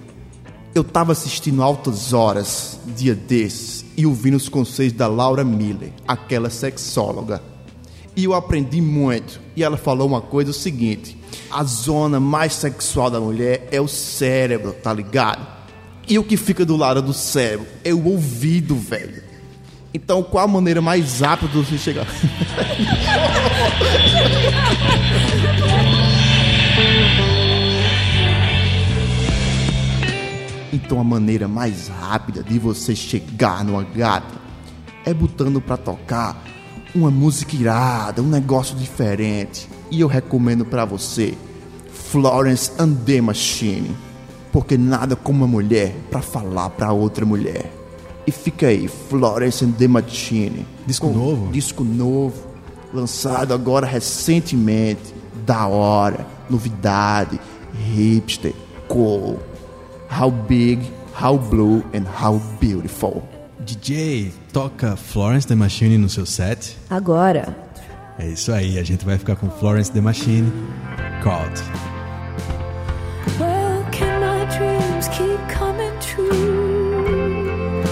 Eu 0.72 0.84
tava 0.84 1.10
assistindo 1.10 1.60
Altas 1.60 2.12
Horas, 2.12 2.78
dia 2.96 3.16
desses, 3.16 3.84
e 3.96 4.06
ouvindo 4.06 4.36
os 4.36 4.48
conselhos 4.48 4.92
da 4.92 5.08
Laura 5.08 5.42
Miller, 5.42 5.90
aquela 6.06 6.50
sexóloga. 6.50 7.53
E 8.16 8.24
eu 8.24 8.34
aprendi 8.34 8.80
muito. 8.80 9.40
E 9.56 9.64
ela 9.64 9.76
falou 9.76 10.06
uma 10.06 10.20
coisa 10.20 10.50
o 10.50 10.54
seguinte: 10.54 11.16
a 11.50 11.64
zona 11.64 12.20
mais 12.20 12.54
sexual 12.54 13.10
da 13.10 13.18
mulher 13.20 13.66
é 13.70 13.80
o 13.80 13.88
cérebro, 13.88 14.72
tá 14.72 14.92
ligado? 14.92 15.46
E 16.08 16.16
o 16.18 16.24
que 16.24 16.36
fica 16.36 16.64
do 16.64 16.76
lado 16.76 17.02
do 17.02 17.12
cérebro 17.12 17.66
é 17.82 17.92
o 17.92 18.04
ouvido, 18.04 18.76
velho. 18.76 19.24
Então, 19.92 20.22
qual 20.22 20.44
a 20.44 20.48
maneira 20.48 20.80
mais 20.82 21.20
rápida 21.20 21.52
de 21.52 21.58
você 21.58 21.78
chegar? 21.78 22.06
então, 30.72 31.00
a 31.00 31.04
maneira 31.04 31.48
mais 31.48 31.88
rápida 31.88 32.42
de 32.42 32.58
você 32.58 32.94
chegar 32.94 33.64
numa 33.64 33.84
gata 33.84 34.44
é 35.06 35.14
botando 35.14 35.60
pra 35.60 35.76
tocar 35.76 36.53
uma 36.94 37.10
música 37.10 37.56
irada, 37.56 38.22
um 38.22 38.28
negócio 38.28 38.76
diferente. 38.76 39.68
E 39.90 40.00
eu 40.00 40.06
recomendo 40.06 40.64
para 40.64 40.84
você 40.84 41.34
Florence 41.92 42.70
and 42.78 42.94
the 43.04 43.20
Machine, 43.20 43.96
porque 44.52 44.78
nada 44.78 45.16
como 45.16 45.38
uma 45.38 45.46
mulher 45.46 45.94
para 46.10 46.22
falar 46.22 46.70
para 46.70 46.92
outra 46.92 47.26
mulher. 47.26 47.72
E 48.26 48.30
fica 48.30 48.68
aí, 48.68 48.88
Florence 48.88 49.64
and 49.64 49.72
the 49.72 49.88
Machine. 49.88 50.64
Disco 50.86 51.08
novo? 51.08 51.50
Disco 51.50 51.82
novo, 51.82 52.46
lançado 52.92 53.52
agora 53.52 53.86
recentemente, 53.86 55.14
da 55.44 55.66
hora, 55.66 56.26
novidade, 56.48 57.40
hipster, 57.94 58.54
cool. 58.88 59.38
How 60.08 60.30
big, 60.30 60.80
how 61.20 61.36
blue 61.36 61.82
and 61.92 62.04
how 62.06 62.40
beautiful. 62.60 63.33
DJ, 63.60 64.32
toca 64.52 64.96
Florence 64.96 65.46
the 65.46 65.54
Machine 65.54 65.96
no 65.98 66.08
seu 66.08 66.26
set? 66.26 66.76
Agora. 66.90 67.56
É 68.18 68.26
isso 68.26 68.52
aí, 68.52 68.78
a 68.78 68.82
gente 68.82 69.04
vai 69.04 69.18
ficar 69.18 69.36
com 69.36 69.50
Florence 69.50 69.90
the 69.90 70.00
Machine, 70.00 70.50
Caught. 71.22 71.62
Well, 73.40 73.84
can 73.90 74.20
my 74.20 74.44
dreams 74.56 75.08
keep 75.08 75.38
coming 75.52 75.92
true? 76.00 77.82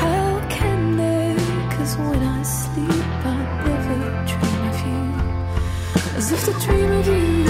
How 0.00 0.40
can 0.48 0.96
they? 0.96 1.34
Cause 1.76 1.96
when 1.96 2.22
I 2.22 2.42
sleep, 2.44 2.88
I 3.24 3.36
never 3.64 4.24
dream 4.26 4.68
of 4.68 4.78
you. 4.86 6.18
As 6.18 6.30
if 6.32 6.44
to 6.44 6.52
dream 6.64 6.90
of 6.92 7.06
you, 7.06 7.44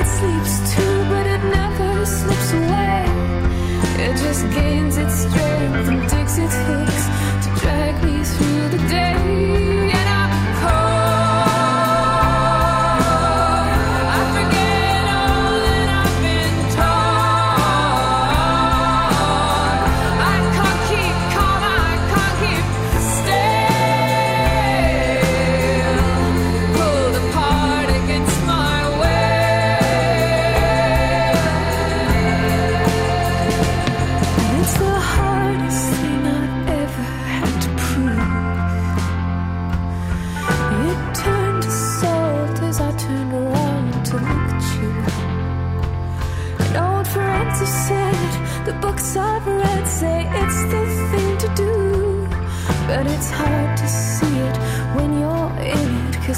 it 0.00 0.06
sleeps 0.06 0.74
too, 0.74 1.04
but 1.10 1.26
it 1.26 1.42
never 1.52 2.06
slips 2.06 2.52
away. 2.52 2.69
It 4.02 4.16
just 4.16 4.50
gains 4.50 4.96
its 4.96 5.14
strength 5.14 5.88
and 5.88 6.00
digs 6.08 6.38
its 6.38 6.56
hooks 6.68 7.04
to 7.44 7.60
drag 7.60 8.02
me 8.02 8.24
through 8.24 8.68
the 8.68 8.88
day. 8.88 9.79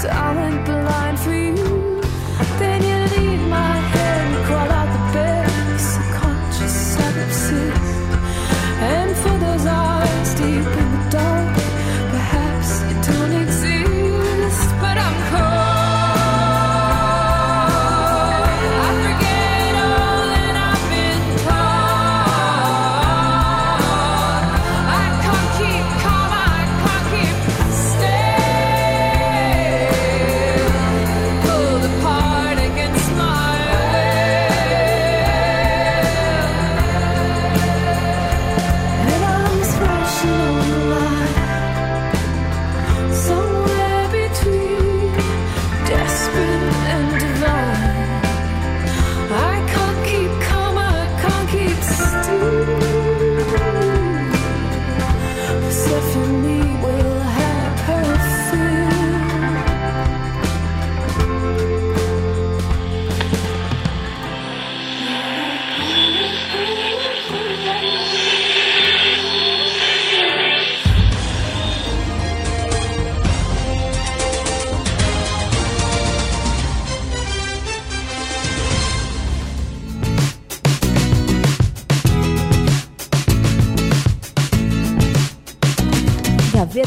I 0.05 0.42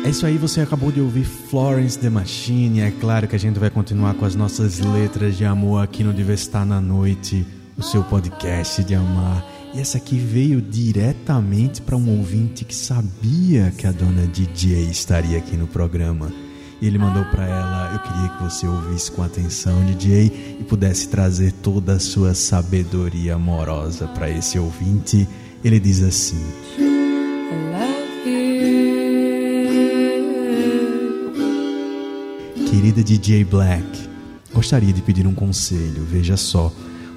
É 0.08 0.10
isso 0.10 0.26
aí, 0.26 0.38
você 0.38 0.62
acabou 0.62 0.90
de 0.90 1.02
ouvir 1.02 1.26
Florence 1.26 2.00
The 2.00 2.10
Machine. 2.10 2.80
É 2.80 2.92
claro 2.92 3.28
que 3.28 3.36
a 3.36 3.40
gente 3.40 3.60
vai 3.60 3.70
continuar 3.70 4.14
com 4.14 4.24
as 4.24 4.36
nossas 4.36 4.80
letras 4.80 5.36
de 5.36 5.44
amor 5.44 5.84
aqui 5.84 6.02
no 6.02 6.13
Diversitar 6.13 6.65
na 6.65 6.80
Noite, 6.80 7.46
o 7.78 7.84
seu 7.84 8.02
podcast 8.06 8.86
de 8.86 8.96
amar. 8.96 9.46
E 9.76 9.82
essa 9.82 9.98
aqui 9.98 10.17
veio 10.17 10.62
diretamente 10.62 11.82
para 11.82 11.98
um 11.98 12.20
ouvinte 12.20 12.63
que 12.63 12.74
sabia 12.74 13.74
que 13.78 13.86
a 13.86 13.91
dona 13.91 14.26
DJ 14.28 14.89
estaria 14.89 15.38
aqui 15.39 15.58
no 15.58 15.67
programa. 15.67 16.32
E 16.82 16.88
ele 16.88 16.98
mandou 16.98 17.26
para 17.26 17.43
ela: 17.46 17.91
Eu 17.91 18.00
queria 18.00 18.30
que 18.30 18.43
você 18.43 18.65
ouvisse 18.65 19.12
com 19.12 19.22
atenção, 19.22 19.84
DJ, 19.84 20.58
e 20.58 20.63
pudesse 20.63 21.10
trazer 21.10 21.52
toda 21.52 21.96
a 21.96 22.00
sua 22.00 22.34
sabedoria 22.34 23.36
amorosa 23.36 24.08
para 24.08 24.30
esse 24.30 24.58
ouvinte. 24.58 25.28
Ele 25.65 25.82
diz 25.82 26.02
assim. 26.02 26.41
Querida 32.69 33.01
DJ 33.01 33.45
Black, 33.45 34.10
gostaria 34.53 34.91
de 34.91 35.01
pedir 35.01 35.25
um 35.25 35.34
conselho. 35.34 36.03
Veja 36.03 36.36
só, 36.36 36.69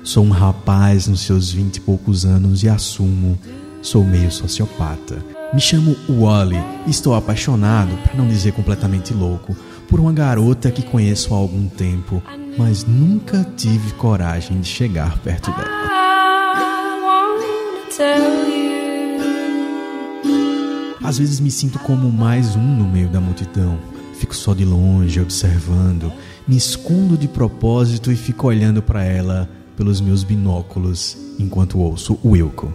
sou 0.04 0.24
um 0.24 0.30
rapaz 0.30 1.08
nos 1.08 1.22
seus 1.22 1.50
vinte 1.50 1.76
e 1.76 1.80
poucos 1.80 2.24
anos 2.24 2.62
e 2.62 2.68
assumo, 2.68 3.36
sou 3.82 4.04
meio 4.04 4.30
sociopata. 4.30 5.18
Me 5.52 5.60
chamo 5.60 5.96
Wally 6.08 6.62
e 6.86 6.90
estou 6.90 7.16
apaixonado, 7.16 7.96
para 8.04 8.14
não 8.14 8.28
dizer 8.28 8.52
completamente 8.52 9.12
louco, 9.12 9.56
por 9.88 9.98
uma 9.98 10.12
garota 10.12 10.70
que 10.70 10.84
conheço 10.84 11.34
há 11.34 11.36
algum 11.36 11.66
tempo, 11.66 12.22
mas 12.56 12.84
nunca 12.84 13.44
tive 13.56 13.92
coragem 13.94 14.60
de 14.60 14.68
chegar 14.68 15.18
perto 15.18 15.50
dela. 15.50 15.80
Às 21.02 21.18
vezes 21.18 21.40
me 21.40 21.50
sinto 21.50 21.80
como 21.80 22.08
mais 22.08 22.54
um 22.54 22.62
no 22.62 22.84
meio 22.84 23.08
da 23.08 23.20
multidão. 23.20 23.76
Fico 24.20 24.36
só 24.36 24.52
de 24.52 24.66
longe, 24.66 25.18
observando, 25.18 26.12
me 26.46 26.54
escondo 26.54 27.16
de 27.16 27.26
propósito 27.26 28.12
e 28.12 28.16
fico 28.16 28.48
olhando 28.48 28.82
para 28.82 29.02
ela 29.02 29.48
pelos 29.74 29.98
meus 29.98 30.22
binóculos 30.22 31.16
enquanto 31.38 31.78
ouço 31.78 32.18
o 32.22 32.32
Wilco. 32.32 32.70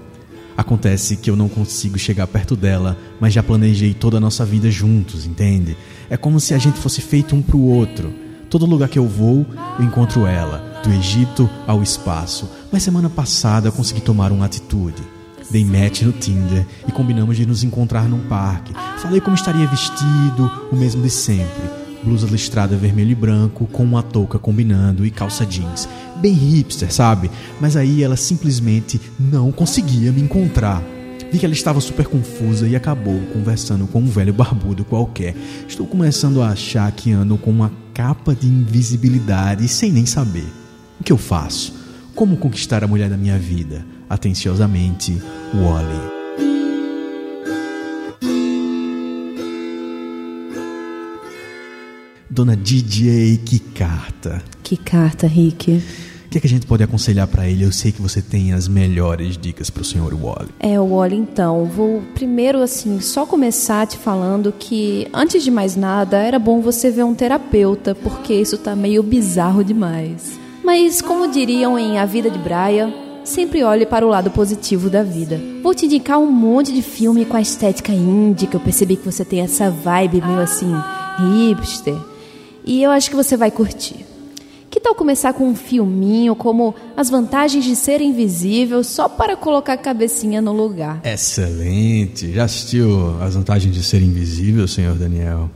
Acontece 0.58 1.16
que 1.16 1.30
eu 1.30 1.36
não 1.36 1.48
consigo 1.48 2.00
chegar 2.00 2.26
perto 2.26 2.56
dela, 2.56 2.98
mas 3.20 3.32
já 3.32 3.44
planejei 3.44 3.94
toda 3.94 4.18
a 4.18 4.20
nossa 4.20 4.44
vida 4.44 4.72
juntos, 4.72 5.28
entende? 5.28 5.78
É 6.10 6.18
como 6.18 6.40
se 6.40 6.56
a 6.56 6.58
gente 6.58 6.80
fosse 6.80 7.00
feito 7.00 7.36
um 7.36 7.44
pro 7.44 7.60
outro. 7.60 8.12
Todo 8.50 8.66
lugar 8.66 8.90
que 8.90 8.98
eu 8.98 9.08
vou, 9.08 9.46
eu 9.78 9.86
encontro 9.86 10.26
ela, 10.26 10.82
do 10.84 10.92
Egito 10.92 11.48
ao 11.68 11.84
espaço. 11.84 12.50
Mas 12.72 12.82
semana 12.82 13.08
passada 13.08 13.68
eu 13.68 13.72
consegui 13.72 14.02
tomar 14.02 14.32
uma 14.32 14.46
atitude. 14.46 15.04
Dei 15.50 15.64
match 15.64 16.02
no 16.02 16.12
Tinder 16.12 16.66
e 16.88 16.92
combinamos 16.92 17.38
de 17.38 17.46
nos 17.46 17.64
encontrar 17.64 18.10
num 18.10 18.28
parque. 18.28 18.74
Falei 19.00 19.22
como 19.22 19.36
estaria 19.36 19.68
vestido, 19.68 20.52
o 20.72 20.76
mesmo 20.76 21.02
de 21.02 21.10
sempre. 21.10 21.86
Blusa 22.04 22.28
listrada 22.28 22.76
vermelho 22.76 23.12
e 23.12 23.16
branco, 23.16 23.68
com 23.68 23.84
uma 23.84 24.04
touca 24.04 24.38
combinando 24.38 25.06
e 25.06 25.12
calça 25.12 25.46
jeans. 25.46 25.88
Bem 26.18 26.34
hipster, 26.34 26.92
sabe? 26.94 27.32
Mas 27.60 27.76
aí 27.76 28.04
ela 28.04 28.16
simplesmente 28.16 29.00
não 29.20 29.52
conseguia 29.52 30.12
me 30.12 30.22
encontrar. 30.22 30.84
Vi 31.32 31.40
que 31.40 31.46
ela 31.46 31.54
estava 31.54 31.82
super 31.82 32.08
confusa 32.08 32.68
e 32.68 32.76
acabou 32.76 33.20
conversando 33.34 33.88
com 33.88 34.00
um 34.00 34.08
velho 34.08 34.34
barbudo 34.34 34.86
qualquer. 34.86 35.36
Estou 35.68 35.88
começando 35.88 36.42
a 36.42 36.50
achar 36.50 36.92
que 36.92 37.12
ando 37.12 37.38
com 37.38 37.50
uma 37.50 37.72
capa 37.94 38.36
de 38.36 38.48
invisibilidade 38.48 39.68
sem 39.68 39.92
nem 39.92 40.06
saber. 40.06 40.48
O 41.00 41.04
que 41.04 41.12
eu 41.12 41.18
faço? 41.18 41.74
Como 42.14 42.38
conquistar 42.38 42.84
a 42.84 42.88
mulher 42.88 43.10
da 43.10 43.18
minha 43.18 43.38
vida? 43.38 43.86
Atenciosamente, 44.10 45.22
Wally. 45.54 46.16
Dona 52.36 52.56
DJ, 52.56 53.38
que 53.38 53.60
carta. 53.60 54.44
Que 54.62 54.76
carta, 54.76 55.26
Rick. 55.26 55.82
O 56.26 56.30
que, 56.30 56.38
é 56.38 56.42
que 56.42 56.48
a 56.48 56.50
gente 56.50 56.66
pode 56.66 56.84
aconselhar 56.84 57.28
para 57.28 57.48
ele? 57.48 57.64
Eu 57.64 57.72
sei 57.72 57.94
que 57.94 58.02
você 58.02 58.22
tem 58.22 58.52
as 58.52 58.68
melhores 58.68 59.38
dicas 59.38 59.70
para 59.70 59.82
o 59.82 59.86
senhor 59.86 60.14
Wally. 60.14 60.50
É, 60.60 60.78
Wally, 60.78 61.16
então, 61.16 61.64
vou 61.64 62.02
primeiro, 62.14 62.62
assim, 62.62 63.00
só 63.00 63.26
começar 63.26 63.88
te 63.88 63.98
falando 63.98 64.52
que, 64.52 65.08
antes 65.14 65.46
de 65.46 65.50
mais 65.50 65.78
nada, 65.78 66.18
era 66.18 66.38
bom 66.38 66.60
você 66.60 66.92
ver 66.92 67.04
um 67.04 67.16
terapeuta, 67.16 67.96
porque 67.96 68.34
isso 68.34 68.58
tá 68.58 68.76
meio 68.76 69.02
bizarro 69.02 69.64
demais. 69.64 70.38
Mas, 70.62 71.02
como 71.02 71.32
diriam 71.32 71.80
em 71.80 72.00
A 72.00 72.06
Vida 72.06 72.30
de 72.30 72.38
Braia, 72.38 72.94
sempre 73.26 73.64
olhe 73.64 73.86
para 73.86 74.06
o 74.06 74.10
lado 74.10 74.32
positivo 74.32 74.90
da 74.90 75.04
vida. 75.04 75.42
Vou 75.62 75.74
te 75.74 75.86
indicar 75.86 76.20
um 76.20 76.32
monte 76.32 76.72
de 76.72 76.82
filme 76.82 77.26
com 77.26 77.36
a 77.36 77.42
estética 77.42 77.92
indie, 77.92 78.48
que 78.48 78.56
eu 78.56 78.60
percebi 78.60 78.96
que 78.96 79.06
você 79.06 79.26
tem 79.26 79.42
essa 79.42 79.70
vibe 79.70 80.22
meio 80.22 80.40
assim, 80.40 80.72
hipster. 81.18 81.96
E 82.64 82.82
eu 82.82 82.92
acho 82.92 83.10
que 83.10 83.16
você 83.16 83.36
vai 83.36 83.52
curtir. 83.52 84.06
Que 84.70 84.80
tal 84.80 84.94
começar 84.94 85.34
com 85.34 85.48
um 85.48 85.56
filminho 85.56 86.36
como 86.36 86.76
As 86.98 87.10
Vantagens 87.10 87.64
de 87.64 87.76
Ser 87.76 88.02
Invisível, 88.02 88.84
só 88.84 89.08
para 89.08 89.36
colocar 89.36 89.74
a 89.74 89.78
cabecinha 89.78 90.42
no 90.42 90.52
lugar? 90.52 91.00
Excelente! 91.04 92.34
Já 92.34 92.44
assistiu 92.44 93.22
As 93.22 93.36
Vantagens 93.36 93.74
de 93.74 93.82
Ser 93.82 94.02
Invisível, 94.02 94.68
senhor 94.68 94.96
Daniel? 94.96 95.50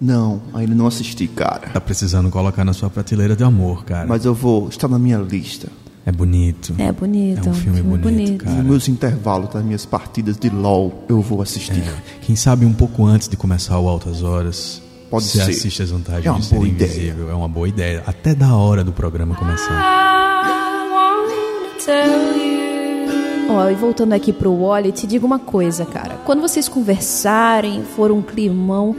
Não, 0.00 0.42
ainda 0.52 0.74
não 0.74 0.86
assisti, 0.86 1.28
cara. 1.28 1.68
Tá 1.68 1.80
precisando 1.80 2.30
colocar 2.30 2.64
na 2.64 2.72
sua 2.72 2.90
prateleira 2.90 3.36
de 3.36 3.44
amor, 3.44 3.84
cara. 3.84 4.06
Mas 4.06 4.24
eu 4.24 4.34
vou. 4.34 4.68
Está 4.68 4.88
na 4.88 4.98
minha 4.98 5.18
lista. 5.18 5.68
É 6.06 6.12
bonito. 6.12 6.74
É 6.78 6.92
bonito. 6.92 7.48
É 7.48 7.50
um 7.50 7.54
filme 7.54 7.80
bonito, 7.82 8.44
cara. 8.44 8.56
Nos 8.58 8.66
meus 8.66 8.88
intervalos 8.88 9.48
das 9.50 9.64
minhas 9.64 9.86
partidas 9.86 10.36
de 10.36 10.50
LOL, 10.50 11.04
eu 11.08 11.20
vou 11.22 11.40
assistir. 11.40 11.80
É. 11.82 11.94
Quem 12.20 12.36
sabe 12.36 12.66
um 12.66 12.72
pouco 12.74 13.06
antes 13.06 13.26
de 13.28 13.36
começar 13.36 13.78
o 13.78 13.88
Altas 13.88 14.22
Horas. 14.22 14.82
Pode 15.10 15.24
você 15.26 15.44
ser. 15.44 15.50
assiste 15.52 15.82
as 15.82 15.90
vantagens 15.90 16.26
É 16.26 16.30
uma 16.30 16.40
de 16.40 16.46
ser 16.46 16.54
boa 16.56 16.66
ideia. 16.68 16.88
invisível. 16.90 17.30
É 17.30 17.34
uma 17.34 17.48
boa 17.48 17.68
ideia. 17.68 18.02
Até 18.06 18.34
da 18.34 18.54
hora 18.54 18.82
do 18.84 18.92
programa 18.92 19.34
começar. 19.34 20.04
Ó, 23.48 23.68
e 23.70 23.74
voltando 23.74 24.12
aqui 24.14 24.32
pro 24.32 24.54
Wally, 24.56 24.90
te 24.92 25.06
digo 25.06 25.26
uma 25.26 25.38
coisa, 25.38 25.84
cara. 25.84 26.16
Quando 26.24 26.40
vocês 26.40 26.68
conversarem, 26.68 27.82
for 27.96 28.10
um 28.10 28.20
climão, 28.22 28.96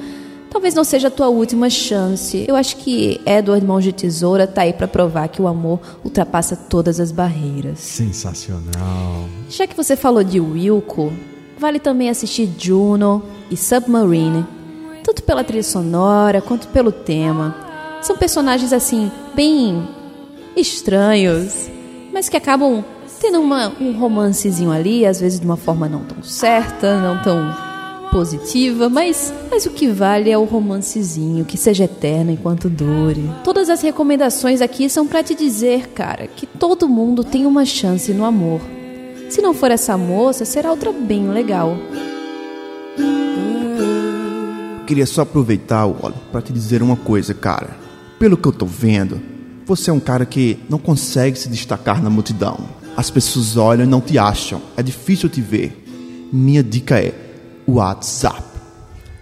talvez 0.49 0.73
não 0.73 0.83
seja 0.83 1.07
a 1.09 1.11
tua 1.11 1.27
última 1.27 1.69
chance. 1.69 2.45
Eu 2.47 2.55
acho 2.55 2.77
que 2.77 3.19
Edward 3.25 3.65
Mãos 3.65 3.83
de 3.83 3.91
Tesoura 3.91 4.47
tá 4.47 4.61
aí 4.61 4.73
pra 4.73 4.87
provar 4.87 5.27
que 5.27 5.41
o 5.41 5.47
amor 5.47 5.79
ultrapassa 6.03 6.55
todas 6.55 6.99
as 6.99 7.11
barreiras. 7.11 7.79
Sensacional. 7.79 9.25
Já 9.49 9.67
que 9.67 9.75
você 9.75 9.95
falou 9.95 10.23
de 10.23 10.39
Wilco, 10.39 11.11
vale 11.57 11.79
também 11.79 12.09
assistir 12.09 12.49
Juno 12.57 13.23
e 13.51 13.57
Submarine, 13.57 14.45
tanto 15.03 15.21
pela 15.23 15.43
trilha 15.43 15.63
sonora 15.63 16.41
quanto 16.41 16.67
pelo 16.69 16.91
tema. 16.91 17.55
São 18.01 18.17
personagens 18.17 18.71
assim, 18.73 19.11
bem 19.35 19.87
estranhos, 20.55 21.69
mas 22.13 22.29
que 22.29 22.37
acabam 22.37 22.83
tendo 23.19 23.39
uma- 23.39 23.71
um 23.79 23.97
romancezinho 23.97 24.71
ali, 24.71 25.05
às 25.05 25.19
vezes 25.19 25.39
de 25.39 25.45
uma 25.45 25.57
forma 25.57 25.87
não 25.87 26.01
tão 26.03 26.21
certa, 26.23 26.99
não 26.99 27.21
tão 27.21 27.53
positiva, 28.15 28.87
mas, 28.87 29.33
mas 29.51 29.65
o 29.65 29.71
que 29.71 29.89
vale 29.89 30.31
é 30.31 30.37
o 30.37 30.45
romancezinho, 30.45 31.43
que 31.43 31.57
seja 31.57 31.83
eterno 31.83 32.31
enquanto 32.31 32.69
dure. 32.69 33.29
Todas 33.43 33.69
as 33.69 33.81
recomendações 33.81 34.61
aqui 34.61 34.89
são 34.89 35.05
pra 35.05 35.21
te 35.21 35.35
dizer, 35.35 35.89
cara, 35.89 36.25
que 36.25 36.45
todo 36.45 36.87
mundo 36.87 37.25
tem 37.25 37.45
uma 37.45 37.65
chance 37.65 38.13
no 38.13 38.23
amor. 38.23 38.61
Se 39.29 39.41
não 39.41 39.53
for 39.53 39.69
essa 39.69 39.97
moça, 39.97 40.45
será 40.45 40.71
outra 40.71 40.93
bem 40.93 41.27
legal. 41.27 41.75
Eu 44.79 44.85
queria 44.85 45.05
só 45.05 45.23
aproveitar, 45.23 45.85
Wally, 45.85 46.15
para 46.31 46.41
te 46.41 46.53
dizer 46.53 46.81
uma 46.81 46.95
coisa, 46.95 47.33
cara. 47.33 47.75
Pelo 48.17 48.37
que 48.37 48.47
eu 48.47 48.53
tô 48.53 48.65
vendo, 48.65 49.19
você 49.65 49.89
é 49.89 49.93
um 49.93 49.99
cara 49.99 50.25
que 50.25 50.57
não 50.69 50.79
consegue 50.79 51.37
se 51.37 51.49
destacar 51.49 52.01
na 52.01 52.09
multidão. 52.09 52.59
As 52.95 53.09
pessoas 53.09 53.57
olham 53.57 53.83
e 53.83 53.89
não 53.89 53.99
te 53.99 54.17
acham. 54.17 54.61
É 54.77 54.81
difícil 54.81 55.27
te 55.27 55.41
ver. 55.41 55.83
Minha 56.31 56.63
dica 56.63 56.97
é 56.97 57.24
WhatsApp. 57.67 58.43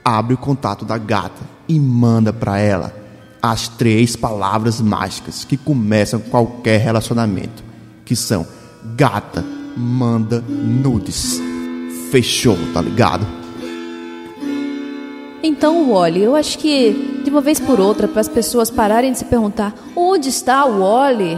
Abre 0.04 0.34
o 0.34 0.38
contato 0.38 0.86
da 0.86 0.98
gata 0.98 1.42
e 1.68 1.80
manda 1.80 2.34
para 2.34 2.60
ela 2.60 2.94
as 3.42 3.68
três 3.68 4.16
palavras 4.16 4.80
mágicas 4.80 5.44
que 5.44 5.58
começam 5.58 6.20
qualquer 6.20 6.80
relacionamento, 6.80 7.64
que 8.06 8.16
são 8.16 8.46
Gata, 8.96 9.44
manda 9.78 10.42
nudes. 10.42 11.40
Fechou, 12.12 12.58
tá 12.74 12.82
ligado? 12.82 13.26
Então, 15.42 15.92
Wally, 15.92 16.22
eu 16.22 16.36
acho 16.36 16.58
que 16.58 17.22
de 17.24 17.30
uma 17.30 17.42
vez 17.42 17.60
por 17.60 17.80
outra, 17.80 18.08
para 18.08 18.22
as 18.22 18.28
pessoas 18.28 18.70
pararem 18.70 19.12
de 19.12 19.18
se 19.18 19.26
perguntar 19.26 19.74
onde 19.96 20.30
está 20.30 20.66
o 20.66 20.80
Wally, 20.80 21.38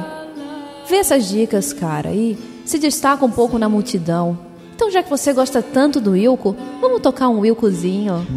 vê 0.90 0.98
essas 0.98 1.28
dicas, 1.28 1.72
cara, 1.72 2.12
e 2.12 2.38
se 2.66 2.78
destaca 2.80 3.24
um 3.24 3.32
pouco 3.32 3.58
na 3.58 3.70
multidão. 3.70 4.38
Então, 4.76 4.92
já 4.92 5.02
que 5.02 5.10
você 5.10 5.32
gosta 5.32 5.62
tanto 5.64 6.02
do 6.02 6.12
Wilco, 6.12 6.54
vamos 6.82 7.00
tocar 7.02 7.30
um 7.30 7.40
Wilcozinho. 7.40 8.28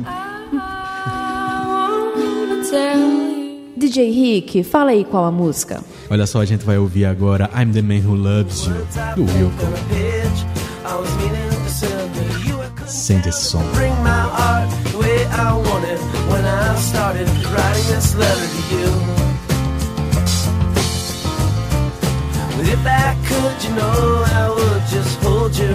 DJ 3.76 4.10
Rick, 4.10 4.62
fala 4.62 4.92
aí 4.92 5.04
qual 5.04 5.24
a 5.24 5.32
música. 5.32 5.82
Olha 6.08 6.26
só, 6.26 6.40
a 6.40 6.44
gente 6.44 6.64
vai 6.64 6.78
ouvir 6.78 7.06
agora 7.06 7.50
I'm 7.54 7.72
the 7.72 7.82
Man 7.82 8.06
Who 8.06 8.14
Loves 8.14 8.66
You, 8.66 8.74
do 9.16 9.22
Wilco. 9.32 9.66
Sente 12.86 13.28
esse 13.28 13.44
som. 13.44 13.62
bring 13.74 13.92
my 14.02 14.08
art 14.08 14.70
the 14.92 14.98
way 14.98 15.24
I 15.26 15.52
want 15.52 15.84
it 15.84 16.00
when 16.30 16.44
I 16.44 16.74
started 16.76 17.28
writing 17.52 17.94
this 17.94 18.14
letter 18.14 18.46
to 18.46 18.62
you. 18.74 19.18
If 22.70 22.86
I 22.86 23.16
could, 23.26 23.64
you 23.64 23.74
know, 23.76 24.24
I 24.26 24.48
would 24.50 24.82
just 24.88 25.18
hold 25.22 25.56
your 25.56 25.67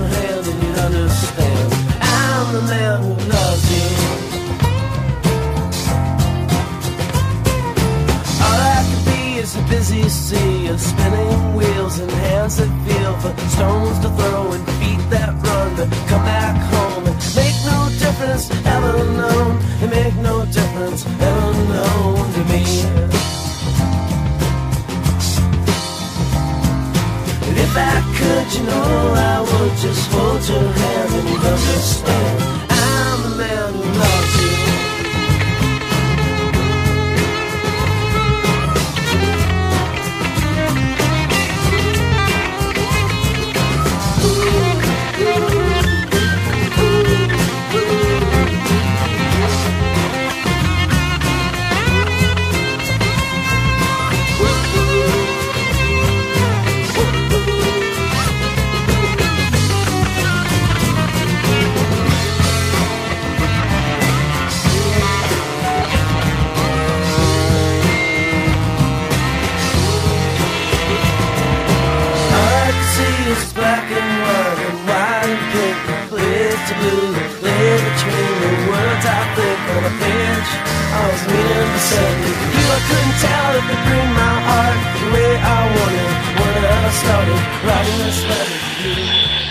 started 87.03 87.39
writing 87.65 87.97
this 88.05 88.23
letter 88.23 88.59
to 88.81 89.01
you. 89.01 89.42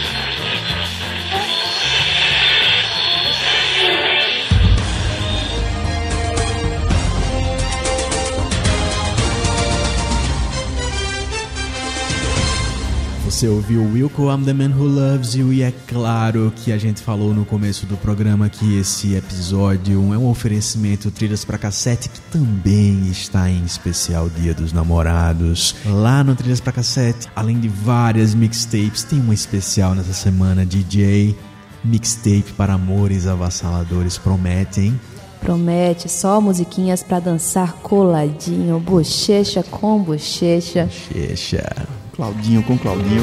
Você 13.42 13.48
ouviu 13.48 13.82
Wilco 13.92 14.30
I'm 14.30 14.44
the 14.44 14.52
Man 14.52 14.68
Who 14.68 14.84
Loves 14.84 15.34
You 15.34 15.52
e 15.52 15.62
é 15.62 15.72
claro 15.88 16.52
que 16.54 16.70
a 16.70 16.78
gente 16.78 17.02
falou 17.02 17.34
no 17.34 17.44
começo 17.44 17.86
do 17.86 17.96
programa 17.96 18.48
que 18.48 18.78
esse 18.78 19.16
episódio 19.16 20.14
é 20.14 20.16
um 20.16 20.30
oferecimento 20.30 21.10
Trilhas 21.10 21.44
pra 21.44 21.58
Cassete 21.58 22.08
que 22.08 22.20
também 22.30 23.08
está 23.08 23.50
em 23.50 23.64
especial 23.64 24.30
Dia 24.30 24.54
dos 24.54 24.72
Namorados. 24.72 25.74
Lá 25.84 26.22
no 26.22 26.36
Trilhas 26.36 26.60
pra 26.60 26.70
Cassete, 26.72 27.28
além 27.34 27.58
de 27.58 27.66
várias 27.66 28.32
mixtapes, 28.32 29.02
tem 29.02 29.18
uma 29.18 29.34
especial 29.34 29.96
nessa 29.96 30.12
semana 30.12 30.64
DJ 30.64 31.36
Mixtape 31.84 32.52
para 32.56 32.74
amores 32.74 33.26
avassaladores 33.26 34.18
promete, 34.18 34.82
hein? 34.82 35.00
Promete 35.40 36.08
só 36.08 36.40
musiquinhas 36.40 37.02
pra 37.02 37.18
dançar 37.18 37.72
coladinho, 37.82 38.78
bochecha 38.78 39.64
com 39.64 40.00
bochecha. 40.00 40.88
Checha. 40.88 42.01
Claudinho 42.14 42.62
com 42.62 42.76
Claudinho. 42.76 43.22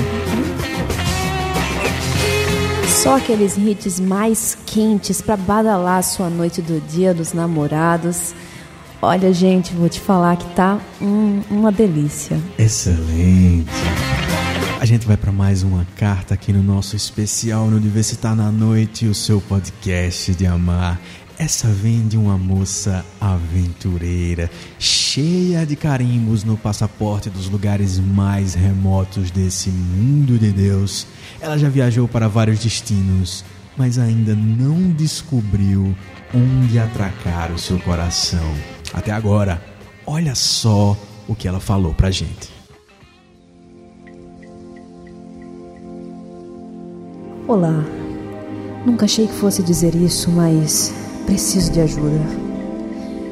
Só 2.88 3.18
aqueles 3.18 3.56
hits 3.56 4.00
mais 4.00 4.58
quentes 4.66 5.22
pra 5.22 5.38
badalar 5.38 6.00
a 6.00 6.02
sua 6.02 6.30
noite 6.30 6.62
do 6.62 6.82
dia 6.82 7.14
dos 7.14 7.32
namorados. 7.34 8.34
Olha, 9.02 9.32
gente, 9.32 9.74
vou 9.74 9.88
te 9.88 10.02
falar 10.02 10.36
que 10.36 10.46
tá 10.54 10.80
hum, 11.02 11.42
uma 11.50 11.72
delícia. 11.72 12.38
Excelente. 12.58 13.70
A 14.82 14.86
gente 14.86 15.06
vai 15.06 15.18
para 15.18 15.32
mais 15.32 15.62
uma 15.62 15.86
carta 15.96 16.34
aqui 16.34 16.52
no 16.52 16.64
nosso 16.64 16.96
especial 16.96 17.68
no 17.68 17.80
Diversitar 17.80 18.36
na 18.36 18.52
Noite, 18.52 19.06
o 19.08 19.14
seu 19.14 19.40
podcast 19.40 20.34
de 20.34 20.46
amar. 20.46 21.00
Essa 21.40 21.70
vem 21.70 22.06
de 22.06 22.18
uma 22.18 22.38
moça 22.38 23.06
aventureira, 23.18 24.52
cheia 24.78 25.66
de 25.66 25.74
carimbos 25.74 26.44
no 26.44 26.58
passaporte 26.58 27.30
dos 27.30 27.48
lugares 27.48 27.98
mais 27.98 28.56
remotos 28.56 29.32
desse 29.32 29.70
mundo 29.70 30.38
de 30.38 30.52
Deus. 30.52 31.08
Ela 31.40 31.58
já 31.58 31.70
viajou 31.70 32.10
para 32.10 32.28
vários 32.28 32.60
destinos, 32.60 33.46
mas 33.78 33.98
ainda 33.98 34.36
não 34.36 34.92
descobriu 34.92 35.96
onde 36.36 36.78
atracar 36.78 37.54
o 37.54 37.58
seu 37.58 37.80
coração. 37.80 38.54
Até 38.94 39.14
agora, 39.14 39.64
olha 40.06 40.36
só 40.36 40.98
o 41.26 41.34
que 41.34 41.48
ela 41.48 41.62
falou 41.62 41.94
pra 41.94 42.12
gente. 42.12 42.50
Olá. 47.48 47.82
Nunca 48.86 49.06
achei 49.06 49.26
que 49.26 49.34
fosse 49.34 49.64
dizer 49.64 49.96
isso, 49.96 50.30
mas 50.30 50.94
preciso 51.30 51.72
de 51.72 51.80
ajuda. 51.80 52.20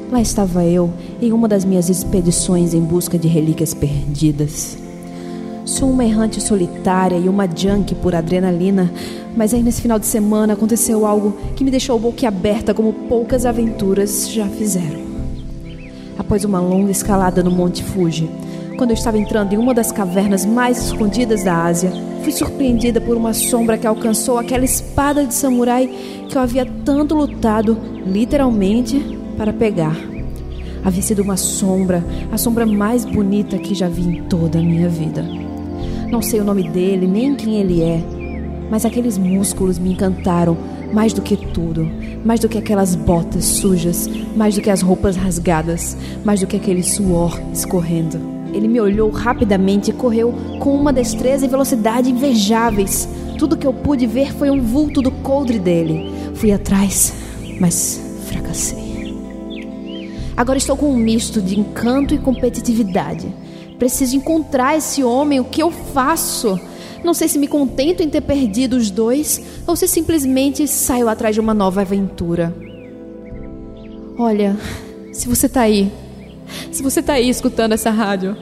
Lá 0.08 0.20
estava 0.20 0.64
eu 0.64 0.88
em 1.20 1.32
uma 1.32 1.48
das 1.48 1.64
minhas 1.64 1.88
expedições 1.88 2.72
em 2.72 2.80
busca 2.80 3.18
de 3.18 3.26
relíquias 3.26 3.74
perdidas. 3.74 4.78
Sou 5.64 5.90
uma 5.90 6.04
errante 6.04 6.40
solitária 6.40 7.16
e 7.16 7.28
uma 7.28 7.48
junkie 7.48 7.96
por 7.96 8.14
adrenalina, 8.14 8.90
mas 9.36 9.52
aí 9.52 9.64
nesse 9.64 9.82
final 9.82 9.98
de 9.98 10.06
semana 10.06 10.52
aconteceu 10.52 11.04
algo 11.04 11.36
que 11.56 11.64
me 11.64 11.72
deixou 11.72 11.98
boquiaberta 11.98 12.72
como 12.72 12.92
poucas 12.92 13.44
aventuras 13.44 14.30
já 14.30 14.46
fizeram. 14.46 15.00
Após 16.16 16.44
uma 16.44 16.60
longa 16.60 16.92
escalada 16.92 17.42
no 17.42 17.50
Monte 17.50 17.82
Fuji, 17.82 18.30
quando 18.78 18.90
eu 18.92 18.94
estava 18.94 19.18
entrando 19.18 19.52
em 19.52 19.58
uma 19.58 19.74
das 19.74 19.90
cavernas 19.90 20.46
mais 20.46 20.78
escondidas 20.78 21.42
da 21.42 21.64
Ásia, 21.64 21.90
fui 22.22 22.30
surpreendida 22.30 23.00
por 23.00 23.16
uma 23.16 23.34
sombra 23.34 23.76
que 23.76 23.88
alcançou 23.88 24.38
aquela 24.38 24.64
espada 24.64 25.26
de 25.26 25.34
samurai 25.34 25.88
que 26.28 26.38
eu 26.38 26.40
havia 26.40 26.64
tanto 26.84 27.16
lutado, 27.16 27.76
literalmente, 28.06 29.18
para 29.36 29.52
pegar. 29.52 29.96
Havia 30.84 31.02
sido 31.02 31.22
uma 31.22 31.36
sombra, 31.36 32.04
a 32.30 32.38
sombra 32.38 32.64
mais 32.64 33.04
bonita 33.04 33.58
que 33.58 33.74
já 33.74 33.88
vi 33.88 34.02
em 34.02 34.22
toda 34.28 34.60
a 34.60 34.62
minha 34.62 34.88
vida. 34.88 35.24
Não 36.08 36.22
sei 36.22 36.38
o 36.38 36.44
nome 36.44 36.62
dele, 36.70 37.08
nem 37.08 37.34
quem 37.34 37.56
ele 37.56 37.82
é, 37.82 38.00
mas 38.70 38.84
aqueles 38.84 39.18
músculos 39.18 39.76
me 39.76 39.92
encantaram 39.92 40.56
mais 40.92 41.12
do 41.12 41.20
que 41.20 41.36
tudo, 41.36 41.90
mais 42.24 42.38
do 42.38 42.48
que 42.48 42.58
aquelas 42.58 42.94
botas 42.94 43.44
sujas, 43.44 44.08
mais 44.36 44.54
do 44.54 44.60
que 44.60 44.70
as 44.70 44.82
roupas 44.82 45.16
rasgadas, 45.16 45.96
mais 46.24 46.40
do 46.40 46.46
que 46.46 46.56
aquele 46.56 46.84
suor 46.84 47.38
escorrendo. 47.52 48.37
Ele 48.52 48.68
me 48.68 48.80
olhou 48.80 49.10
rapidamente 49.10 49.90
e 49.90 49.94
correu 49.94 50.34
com 50.60 50.74
uma 50.74 50.92
destreza 50.92 51.44
e 51.44 51.48
velocidade 51.48 52.10
invejáveis. 52.10 53.08
Tudo 53.38 53.56
que 53.56 53.66
eu 53.66 53.72
pude 53.72 54.06
ver 54.06 54.32
foi 54.32 54.50
um 54.50 54.60
vulto 54.60 55.00
do 55.00 55.10
coldre 55.10 55.58
dele. 55.58 56.10
Fui 56.34 56.50
atrás, 56.50 57.12
mas 57.60 58.00
fracassei. 58.26 58.88
Agora 60.36 60.58
estou 60.58 60.76
com 60.76 60.92
um 60.92 60.96
misto 60.96 61.42
de 61.42 61.58
encanto 61.58 62.14
e 62.14 62.18
competitividade. 62.18 63.26
Preciso 63.78 64.16
encontrar 64.16 64.76
esse 64.76 65.02
homem. 65.02 65.40
O 65.40 65.44
que 65.44 65.62
eu 65.62 65.70
faço? 65.70 66.60
Não 67.04 67.14
sei 67.14 67.28
se 67.28 67.38
me 67.38 67.46
contento 67.46 68.02
em 68.02 68.08
ter 68.08 68.20
perdido 68.20 68.76
os 68.76 68.90
dois 68.90 69.40
ou 69.66 69.76
se 69.76 69.86
simplesmente 69.86 70.66
saio 70.66 71.08
atrás 71.08 71.34
de 71.34 71.40
uma 71.40 71.54
nova 71.54 71.80
aventura. 71.80 72.54
Olha, 74.18 74.56
se 75.12 75.28
você 75.28 75.48
tá 75.48 75.60
aí, 75.60 75.92
se 76.72 76.82
você 76.82 77.02
tá 77.02 77.14
aí 77.14 77.28
escutando 77.28 77.72
essa 77.72 77.90
rádio, 77.90 78.36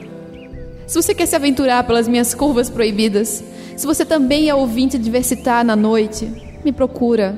se 0.87 0.95
você 0.95 1.13
quer 1.13 1.25
se 1.25 1.35
aventurar 1.35 1.83
pelas 1.85 2.07
minhas 2.07 2.33
curvas 2.33 2.69
proibidas, 2.69 3.43
se 3.75 3.85
você 3.85 4.05
também 4.05 4.49
é 4.49 4.55
ouvinte 4.55 4.97
de 4.97 5.11
Versitar 5.11 5.63
na 5.63 5.75
noite, 5.75 6.31
me 6.63 6.71
procura. 6.71 7.37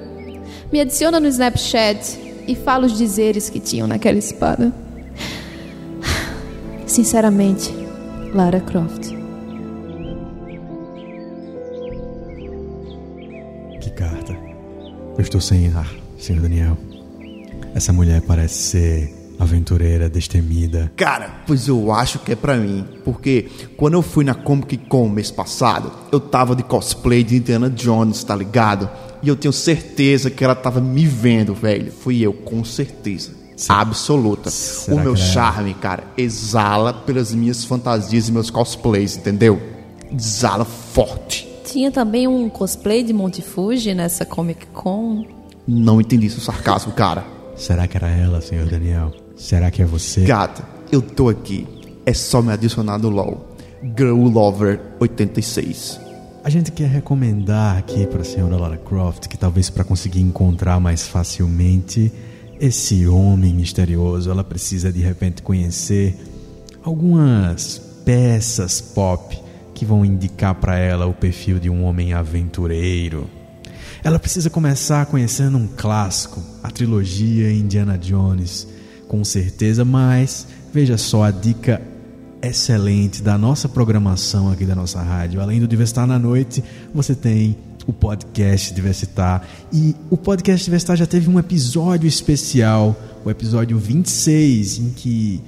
Me 0.71 0.79
adiciona 0.79 1.19
no 1.19 1.27
Snapchat 1.27 2.19
e 2.47 2.55
fala 2.55 2.85
os 2.85 2.97
dizeres 2.97 3.49
que 3.49 3.59
tinham 3.59 3.87
naquela 3.87 4.17
espada. 4.17 4.71
Sinceramente, 6.85 7.73
Lara 8.33 8.59
Croft. 8.59 9.09
Que 13.81 13.89
carta. 13.89 14.37
Eu 15.17 15.21
estou 15.21 15.41
sem 15.41 15.67
ar, 15.73 15.91
senhor 16.17 16.41
Daniel. 16.41 16.77
Essa 17.73 17.91
mulher 17.91 18.21
parece 18.21 18.55
ser 18.55 19.18
aventureira, 19.39 20.09
destemida. 20.09 20.91
Cara, 20.97 21.43
pois 21.47 21.67
eu 21.67 21.91
acho 21.91 22.19
que 22.19 22.33
é 22.33 22.35
pra 22.35 22.57
mim. 22.57 22.85
Porque 23.05 23.49
quando 23.77 23.93
eu 23.93 24.01
fui 24.01 24.25
na 24.25 24.35
Comic 24.35 24.77
Con 24.77 25.07
mês 25.07 25.31
passado, 25.31 25.91
eu 26.11 26.19
tava 26.19 26.55
de 26.55 26.63
cosplay 26.63 27.23
de 27.23 27.37
Indiana 27.37 27.69
Jones, 27.69 28.23
tá 28.23 28.35
ligado? 28.35 28.89
E 29.23 29.27
eu 29.27 29.35
tenho 29.35 29.53
certeza 29.53 30.29
que 30.29 30.43
ela 30.43 30.55
tava 30.55 30.81
me 30.81 31.05
vendo, 31.05 31.53
velho. 31.53 31.91
Fui 31.91 32.19
eu, 32.21 32.33
com 32.33 32.63
certeza. 32.63 33.31
Absoluta. 33.67 34.49
Será 34.49 34.97
o 34.97 35.03
meu 35.03 35.13
é? 35.13 35.17
charme, 35.17 35.73
cara, 35.73 36.03
exala 36.17 36.93
pelas 36.93 37.33
minhas 37.33 37.65
fantasias 37.65 38.29
e 38.29 38.31
meus 38.31 38.49
cosplays, 38.49 39.17
entendeu? 39.17 39.61
Exala 40.11 40.63
forte. 40.63 41.47
Tinha 41.65 41.91
também 41.91 42.27
um 42.27 42.49
cosplay 42.49 43.03
de 43.03 43.13
Monte 43.13 43.41
Fuji 43.41 43.93
nessa 43.93 44.25
Comic 44.25 44.65
Con. 44.67 45.25
Não 45.67 45.99
entendi 45.99 46.29
seu 46.29 46.41
sarcasmo, 46.41 46.93
cara. 46.93 47.25
Será 47.55 47.87
que 47.87 47.97
era 47.97 48.07
ela, 48.07 48.41
senhor 48.41 48.65
Daniel? 48.67 49.11
Será 49.39 49.71
que 49.71 49.81
é 49.81 49.85
você? 49.85 50.25
Gata, 50.25 50.63
eu 50.91 51.01
tô 51.01 51.29
aqui. 51.29 51.65
É 52.05 52.13
só 52.13 52.41
me 52.41 52.51
adicionar 52.51 52.97
no 52.97 53.09
LOL. 53.09 53.55
Girl 53.97 54.27
Lover 54.27 54.81
86. 54.99 55.97
A 56.43 56.49
gente 56.49 56.73
quer 56.73 56.89
recomendar 56.89 57.77
aqui 57.77 58.05
para 58.05 58.21
a 58.21 58.25
senhora 58.25 58.57
Lara 58.57 58.77
Croft 58.77 59.27
que 59.27 59.37
talvez 59.37 59.69
para 59.69 59.85
conseguir 59.85 60.19
encontrar 60.19 60.79
mais 60.81 61.07
facilmente 61.07 62.11
esse 62.59 63.07
homem 63.07 63.53
misterioso, 63.53 64.29
ela 64.29 64.43
precisa 64.43 64.91
de 64.91 64.99
repente 64.99 65.41
conhecer 65.41 66.17
algumas 66.83 67.79
peças 68.03 68.81
pop 68.81 69.39
que 69.73 69.85
vão 69.85 70.03
indicar 70.03 70.55
para 70.55 70.77
ela 70.77 71.05
o 71.05 71.13
perfil 71.13 71.59
de 71.59 71.69
um 71.69 71.85
homem 71.85 72.11
aventureiro. 72.11 73.29
Ela 74.03 74.19
precisa 74.19 74.49
começar 74.49 75.05
conhecendo 75.05 75.57
um 75.57 75.67
clássico, 75.67 76.43
a 76.61 76.69
trilogia 76.69 77.51
Indiana 77.51 77.97
Jones, 77.97 78.67
com 79.09 79.23
certeza, 79.23 79.83
mas 79.83 80.47
veja 80.71 80.95
só 80.95 81.23
a 81.23 81.31
dica 81.31 81.81
excelente 82.41 83.23
da 83.23 83.37
nossa 83.37 83.67
programação 83.67 84.51
aqui 84.51 84.65
da 84.65 84.75
nossa 84.75 85.01
rádio. 85.01 85.41
Além 85.41 85.59
do 85.59 85.67
Diversitar 85.67 86.05
na 86.05 86.19
Noite, 86.19 86.63
você 86.93 87.15
tem 87.15 87.57
o 87.87 87.91
podcast 87.91 88.71
Diversitar. 88.71 89.45
E 89.73 89.95
o 90.11 90.15
podcast 90.15 90.63
Diversitar 90.63 90.95
já 90.95 91.07
teve 91.07 91.27
um 91.27 91.39
episódio 91.39 92.07
especial, 92.07 92.95
o 93.25 93.31
episódio 93.31 93.79
26, 93.79 94.77
em 94.77 94.89
que 94.91 95.41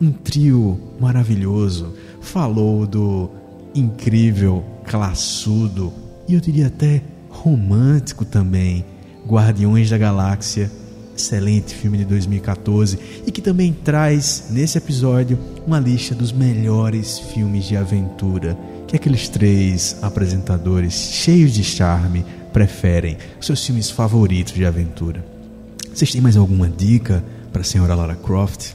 um 0.00 0.10
trio 0.10 0.78
maravilhoso 1.00 1.94
falou 2.20 2.84
do 2.84 3.30
incrível, 3.76 4.64
classudo 4.84 5.92
e 6.26 6.34
eu 6.34 6.40
diria 6.40 6.66
até 6.66 7.00
romântico 7.30 8.24
também, 8.24 8.84
Guardiões 9.24 9.88
da 9.88 9.98
Galáxia 9.98 10.70
excelente 11.16 11.74
filme 11.74 11.98
de 11.98 12.04
2014 12.04 12.98
e 13.26 13.30
que 13.30 13.40
também 13.40 13.72
traz 13.72 14.44
nesse 14.50 14.78
episódio 14.78 15.38
uma 15.66 15.78
lista 15.78 16.14
dos 16.14 16.32
melhores 16.32 17.18
filmes 17.18 17.64
de 17.64 17.76
aventura 17.76 18.58
que 18.86 18.96
aqueles 18.96 19.28
três 19.28 19.96
apresentadores 20.02 20.94
cheios 20.94 21.52
de 21.52 21.64
charme 21.64 22.24
preferem, 22.52 23.16
seus 23.40 23.64
filmes 23.64 23.90
favoritos 23.90 24.54
de 24.54 24.64
aventura. 24.64 25.24
Vocês 25.92 26.12
têm 26.12 26.20
mais 26.20 26.36
alguma 26.36 26.68
dica 26.68 27.24
para 27.52 27.62
a 27.62 27.64
senhora 27.64 27.94
Lara 27.94 28.14
Croft? 28.14 28.74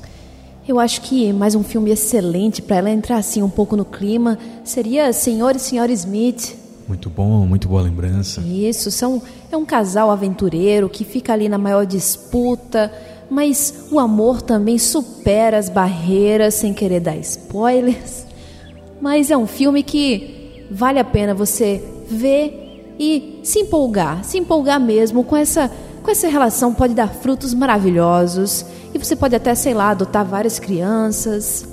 Eu 0.67 0.79
acho 0.79 1.01
que 1.01 1.33
mais 1.33 1.55
um 1.55 1.63
filme 1.63 1.91
excelente 1.91 2.61
para 2.61 2.77
ela 2.77 2.89
entrar 2.89 3.17
assim 3.17 3.41
um 3.41 3.49
pouco 3.49 3.75
no 3.75 3.85
clima 3.85 4.37
seria 4.63 5.11
Senhor 5.11 5.55
e 5.55 5.59
Senhora 5.59 5.91
Smith. 5.91 6.55
Muito 6.89 7.07
bom, 7.07 7.45
muito 7.45 7.67
boa 7.67 7.83
lembrança. 7.83 8.41
Isso, 8.41 8.89
são, 8.89 9.21
é 9.51 9.55
um 9.55 9.63
casal 9.63 10.09
aventureiro 10.09 10.89
que 10.89 11.05
fica 11.05 11.31
ali 11.31 11.47
na 11.47 11.59
maior 11.59 11.85
disputa, 11.85 12.91
mas 13.29 13.85
o 13.91 13.99
amor 13.99 14.41
também 14.41 14.79
supera 14.79 15.59
as 15.59 15.69
barreiras, 15.69 16.55
sem 16.55 16.73
querer 16.73 16.99
dar 16.99 17.15
spoilers. 17.17 18.25
Mas 18.99 19.31
é 19.31 19.37
um 19.37 19.47
filme 19.47 19.81
que 19.81 20.65
vale 20.69 20.99
a 20.99 21.05
pena 21.05 21.33
você 21.33 21.81
ver 22.09 22.95
e 22.99 23.39
se 23.43 23.59
empolgar, 23.59 24.25
se 24.25 24.37
empolgar 24.37 24.77
mesmo 24.77 25.23
com 25.23 25.37
essa, 25.37 25.71
com 26.03 26.11
essa 26.11 26.27
relação, 26.27 26.73
pode 26.73 26.93
dar 26.93 27.07
frutos 27.07 27.53
maravilhosos. 27.53 28.65
E 28.93 28.97
você 28.97 29.15
pode 29.15 29.35
até, 29.35 29.55
sei 29.55 29.73
lá, 29.73 29.91
adotar 29.91 30.25
várias 30.25 30.59
crianças. 30.59 31.65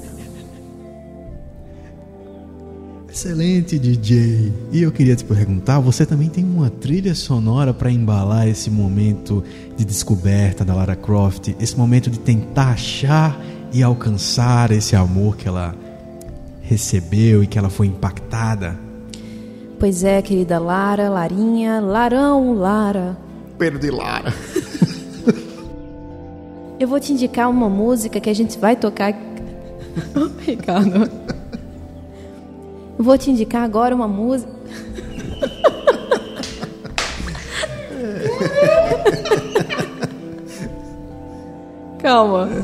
Excelente, 3.17 3.79
DJ. 3.79 4.53
E 4.71 4.83
eu 4.83 4.93
queria 4.93 5.17
te 5.17 5.25
perguntar, 5.25 5.81
você 5.81 6.05
também 6.05 6.29
tem 6.29 6.45
uma 6.45 6.69
trilha 6.69 7.15
sonora 7.15 7.73
para 7.73 7.91
embalar 7.91 8.47
esse 8.47 8.69
momento 8.69 9.43
de 9.75 9.87
descoberta 9.87 10.67
da 10.67 10.75
Lara 10.75 10.95
Croft, 10.95 11.49
esse 11.59 11.79
momento 11.79 12.11
de 12.11 12.19
tentar 12.19 12.73
achar 12.73 13.41
e 13.73 13.83
alcançar 13.83 14.71
esse 14.71 14.95
amor 14.95 15.35
que 15.35 15.49
ela 15.49 15.75
recebeu 16.61 17.43
e 17.43 17.47
que 17.47 17.59
ela 17.59 17.71
foi 17.71 17.87
impactada? 17.87 18.79
Pois 19.81 20.05
é, 20.05 20.21
querida 20.21 20.59
Lara, 20.59 21.09
Larinha, 21.09 21.81
Larão, 21.81 22.53
Lara. 22.53 23.17
Pedro 23.57 23.79
de 23.79 23.91
Lara. 23.91 24.31
Eu 26.79 26.87
vou 26.87 27.01
te 27.01 27.15
indicar 27.15 27.49
uma 27.49 27.71
música 27.71 28.21
que 28.21 28.29
a 28.29 28.35
gente 28.35 28.59
vai 28.59 28.77
tocar. 28.77 29.15
Ricardo. 30.45 31.36
Vou 32.99 33.19
te 33.19 33.31
indicar 33.31 33.63
agora 33.63 33.95
uma 33.95 34.09
música. 34.09 34.51
Calma. 42.03 42.49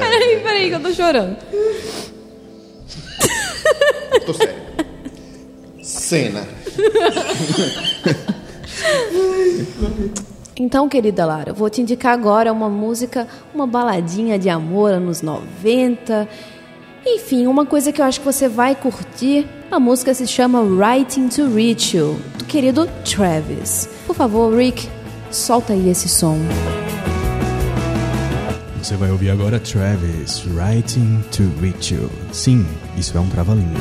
Peraí, 0.00 0.40
peraí, 0.42 0.68
que 0.68 0.74
eu 0.74 0.80
tô 0.80 0.92
chorando. 0.92 1.36
Tô 4.26 4.34
sério. 4.34 4.54
Cena. 5.82 6.46
Então, 10.58 10.88
querida 10.88 11.26
Lara, 11.26 11.50
eu 11.50 11.54
vou 11.54 11.68
te 11.68 11.82
indicar 11.82 12.14
agora 12.14 12.50
uma 12.50 12.68
música, 12.68 13.28
uma 13.54 13.66
baladinha 13.66 14.38
de 14.38 14.48
amor 14.48 14.90
anos 14.90 15.20
90. 15.20 16.26
Enfim, 17.04 17.46
uma 17.46 17.66
coisa 17.66 17.92
que 17.92 18.00
eu 18.00 18.04
acho 18.04 18.20
que 18.20 18.24
você 18.24 18.48
vai 18.48 18.74
curtir. 18.74 19.46
A 19.70 19.78
música 19.78 20.14
se 20.14 20.26
chama 20.26 20.60
Writing 20.62 21.28
to 21.28 21.52
Reach 21.54 21.96
You, 21.96 22.18
do 22.38 22.44
querido 22.46 22.88
Travis. 23.04 23.88
Por 24.06 24.16
favor, 24.16 24.56
Rick, 24.56 24.88
solta 25.30 25.74
aí 25.74 25.90
esse 25.90 26.08
som. 26.08 26.38
Você 28.82 28.96
vai 28.96 29.10
ouvir 29.10 29.30
agora 29.30 29.60
Travis, 29.60 30.44
Writing 30.46 31.22
to 31.32 31.42
Reach 31.60 31.94
You. 31.94 32.10
Sim, 32.32 32.64
isso 32.96 33.16
é 33.16 33.20
um 33.20 33.28
trava-língua. 33.28 33.78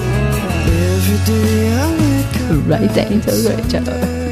Writing 2.68 3.20
to 3.22 3.32
Reach 3.48 3.76
You. 3.76 4.25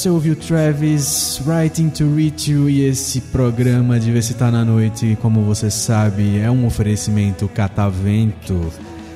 Você 0.00 0.08
ouviu 0.08 0.34
Travis 0.34 1.42
Writing 1.44 1.90
to 1.90 2.14
Reach 2.14 2.50
You 2.50 2.70
e 2.70 2.86
esse 2.86 3.20
programa 3.20 4.00
Diversitar 4.00 4.50
na 4.50 4.64
Noite, 4.64 5.18
como 5.20 5.42
você 5.42 5.70
sabe, 5.70 6.38
é 6.38 6.50
um 6.50 6.66
oferecimento 6.66 7.46
catavento. 7.48 8.72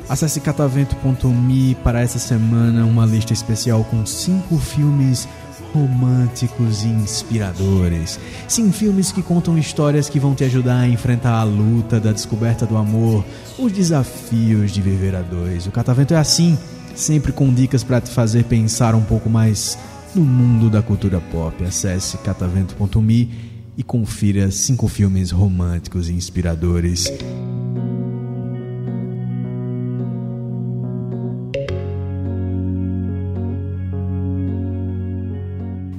Acesse 0.06 0.42
catavento.me 0.42 1.74
para 1.76 2.02
essa 2.02 2.18
semana 2.18 2.84
uma 2.84 3.06
lista 3.06 3.32
especial 3.32 3.82
com 3.84 4.04
cinco 4.04 4.58
filmes 4.58 5.26
românticos 5.72 6.84
e 6.84 6.88
inspiradores. 6.88 8.20
Sim, 8.46 8.70
filmes 8.70 9.10
que 9.10 9.22
contam 9.22 9.56
histórias 9.56 10.10
que 10.10 10.20
vão 10.20 10.34
te 10.34 10.44
ajudar 10.44 10.80
a 10.80 10.86
enfrentar 10.86 11.32
a 11.32 11.44
luta 11.44 11.98
da 11.98 12.12
descoberta 12.12 12.66
do 12.66 12.76
amor, 12.76 13.24
os 13.58 13.72
desafios 13.72 14.70
de 14.70 14.82
viver 14.82 15.16
a 15.16 15.22
dois. 15.22 15.66
O 15.66 15.70
Catavento 15.70 16.12
é 16.12 16.18
assim, 16.18 16.58
sempre 16.94 17.32
com 17.32 17.50
dicas 17.54 17.82
para 17.82 18.02
te 18.02 18.10
fazer 18.10 18.44
pensar 18.44 18.94
um 18.94 19.02
pouco 19.02 19.30
mais 19.30 19.78
no 20.14 20.24
mundo 20.24 20.70
da 20.70 20.82
cultura 20.82 21.20
pop. 21.20 21.64
Acesse 21.64 22.18
catavento.me 22.18 23.30
e 23.76 23.82
confira 23.82 24.50
cinco 24.50 24.86
filmes 24.88 25.30
românticos 25.30 26.08
e 26.08 26.12
inspiradores. 26.12 27.12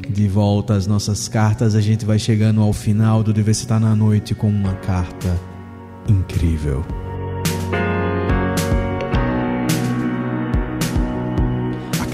De 0.10 0.30
volta 0.30 0.76
às 0.76 0.88
nossas 0.88 1.28
cartas, 1.28 1.76
a 1.76 1.82
gente 1.82 2.06
vai 2.06 2.18
chegando 2.18 2.62
ao 2.62 2.72
final 2.72 3.22
do 3.22 3.34
Diversitar 3.34 3.82
na 3.82 3.94
Noite 3.94 4.34
com 4.34 4.48
uma 4.48 4.74
carta 4.76 5.38
incrível. 6.08 6.86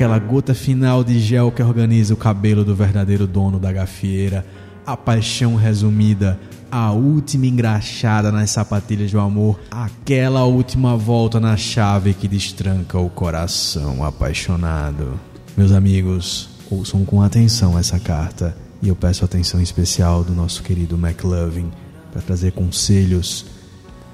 Aquela 0.01 0.17
gota 0.17 0.55
final 0.55 1.03
de 1.03 1.19
gel 1.19 1.51
que 1.51 1.61
organiza 1.61 2.11
o 2.11 2.17
cabelo 2.17 2.65
do 2.65 2.75
verdadeiro 2.75 3.27
dono 3.27 3.59
da 3.59 3.71
gafieira, 3.71 4.43
a 4.83 4.97
paixão 4.97 5.53
resumida, 5.53 6.39
a 6.71 6.91
última 6.91 7.45
engraxada 7.45 8.31
nas 8.31 8.49
sapatilhas 8.49 9.11
do 9.11 9.19
amor, 9.19 9.59
aquela 9.69 10.43
última 10.43 10.97
volta 10.97 11.39
na 11.39 11.55
chave 11.55 12.15
que 12.15 12.27
destranca 12.27 12.97
o 12.97 13.11
coração 13.11 14.03
apaixonado. 14.03 15.19
Meus 15.55 15.71
amigos, 15.71 16.49
ouçam 16.71 17.05
com 17.05 17.21
atenção 17.21 17.77
essa 17.77 17.99
carta 17.99 18.57
e 18.81 18.87
eu 18.87 18.95
peço 18.95 19.23
atenção 19.23 19.61
especial 19.61 20.23
do 20.23 20.33
nosso 20.33 20.63
querido 20.63 20.95
McLovin 20.95 21.69
para 22.11 22.23
trazer 22.23 22.53
conselhos 22.53 23.45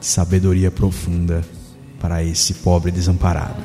de 0.02 0.06
sabedoria 0.06 0.70
profunda 0.70 1.46
para 1.98 2.22
esse 2.22 2.56
pobre 2.56 2.92
desamparado. 2.92 3.64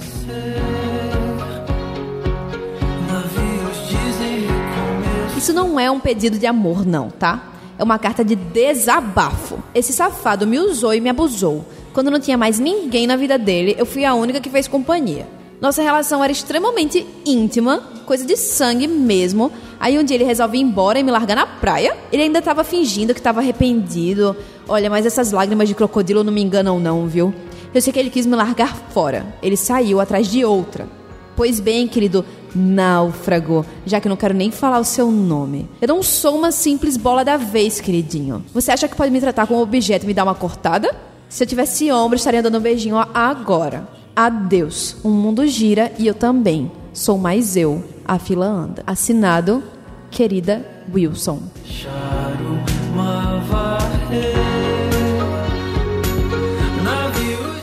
Isso 5.43 5.53
não 5.53 5.81
é 5.81 5.91
um 5.91 5.99
pedido 5.99 6.39
de 6.39 6.47
amor, 6.47 6.87
não, 6.87 7.11
tá? 7.11 7.53
É 7.77 7.83
uma 7.83 7.99
carta 7.99 8.25
de 8.25 8.37
desabafo. 8.37 9.59
Esse 9.75 9.93
safado 9.93 10.47
me 10.47 10.57
usou 10.61 10.95
e 10.95 11.01
me 11.01 11.11
abusou. 11.11 11.67
Quando 11.93 12.13
não 12.13 12.21
tinha 12.21 12.39
mais 12.39 12.61
ninguém 12.61 13.09
na 13.09 13.17
vida 13.17 13.37
dele, 13.37 13.75
eu 13.77 13.85
fui 13.85 14.05
a 14.05 14.15
única 14.15 14.39
que 14.39 14.49
fez 14.49 14.69
companhia. 14.69 15.27
Nossa 15.61 15.83
relação 15.83 16.23
era 16.23 16.33
extremamente 16.33 17.05
íntima, 17.27 17.83
coisa 18.07 18.25
de 18.25 18.37
sangue 18.37 18.87
mesmo. 18.87 19.51
Aí 19.81 19.99
um 19.99 20.05
dia 20.05 20.17
ele 20.17 20.23
resolve 20.23 20.59
ir 20.59 20.61
embora 20.61 21.01
e 21.01 21.03
me 21.03 21.11
largar 21.11 21.35
na 21.35 21.45
praia. 21.45 21.97
Ele 22.13 22.23
ainda 22.23 22.41
tava 22.41 22.63
fingindo 22.63 23.13
que 23.13 23.21
tava 23.21 23.41
arrependido. 23.41 24.37
Olha, 24.69 24.89
mas 24.89 25.05
essas 25.05 25.33
lágrimas 25.33 25.67
de 25.67 25.75
crocodilo 25.75 26.23
não 26.23 26.33
me 26.33 26.41
enganam 26.41 26.79
não, 26.79 27.09
viu? 27.09 27.35
Eu 27.75 27.83
sei 27.83 27.93
que 27.93 27.99
ele 27.99 28.11
quis 28.11 28.27
me 28.27 28.37
largar 28.37 28.77
fora. 28.91 29.27
Ele 29.43 29.57
saiu 29.57 29.99
atrás 29.99 30.29
de 30.29 30.45
outra. 30.45 30.87
Pois 31.35 31.59
bem, 31.59 31.89
querido 31.89 32.25
náufrago, 32.55 33.65
já 33.87 34.01
que 34.01 34.07
eu 34.07 34.11
não 34.11 34.17
quero 34.17 34.35
nem 34.35 34.51
falar 34.51 34.79
o 34.79 34.85
seu 34.85 35.11
nome. 35.11 35.69
Eu 35.81 35.89
não 35.89 36.03
sou 36.03 36.37
uma 36.37 36.53
simples 36.53 36.97
bola 36.97 37.25
da 37.25 37.37
vez, 37.37 37.81
queridinho. 37.81 38.45
Você 38.53 38.71
acha 38.71 38.89
que 38.89 38.97
pode 38.97 39.11
me 39.11 39.21
tratar 39.21 39.47
como 39.47 39.61
objeto 39.61 40.05
e 40.05 40.07
me 40.07 40.15
dar 40.15 40.25
uma 40.25 40.35
cortada? 40.35 40.95
Se 41.29 41.43
eu 41.43 41.47
tivesse 41.47 41.91
ombro, 41.91 42.17
estaria 42.17 42.43
dando 42.43 42.59
um 42.59 42.61
beijinho 42.61 42.97
agora. 43.15 43.89
Adeus. 44.15 44.97
O 45.03 45.09
mundo 45.09 45.47
gira 45.47 45.91
e 45.99 46.07
eu 46.07 46.15
também. 46.15 46.71
Sou 46.93 47.17
mais 47.17 47.57
eu. 47.57 47.83
A 48.05 48.19
fila 48.19 48.47
anda. 48.47 48.83
Assinado, 48.87 49.63
querida 50.11 50.67
Wilson. 50.93 51.41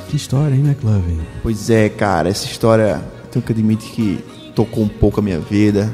Que 0.09 0.15
história, 0.15 0.55
hein, 0.55 0.61
McLovin? 0.65 1.19
Pois 1.43 1.69
é, 1.69 1.89
cara, 1.89 2.29
essa 2.29 2.45
história 2.45 2.99
tenho 3.31 3.45
que 3.45 3.51
admitir 3.51 3.91
que 3.91 4.38
tocou 4.60 4.84
um 4.84 4.89
pouco 4.89 5.22
a 5.22 5.24
minha 5.24 5.39
vida, 5.39 5.86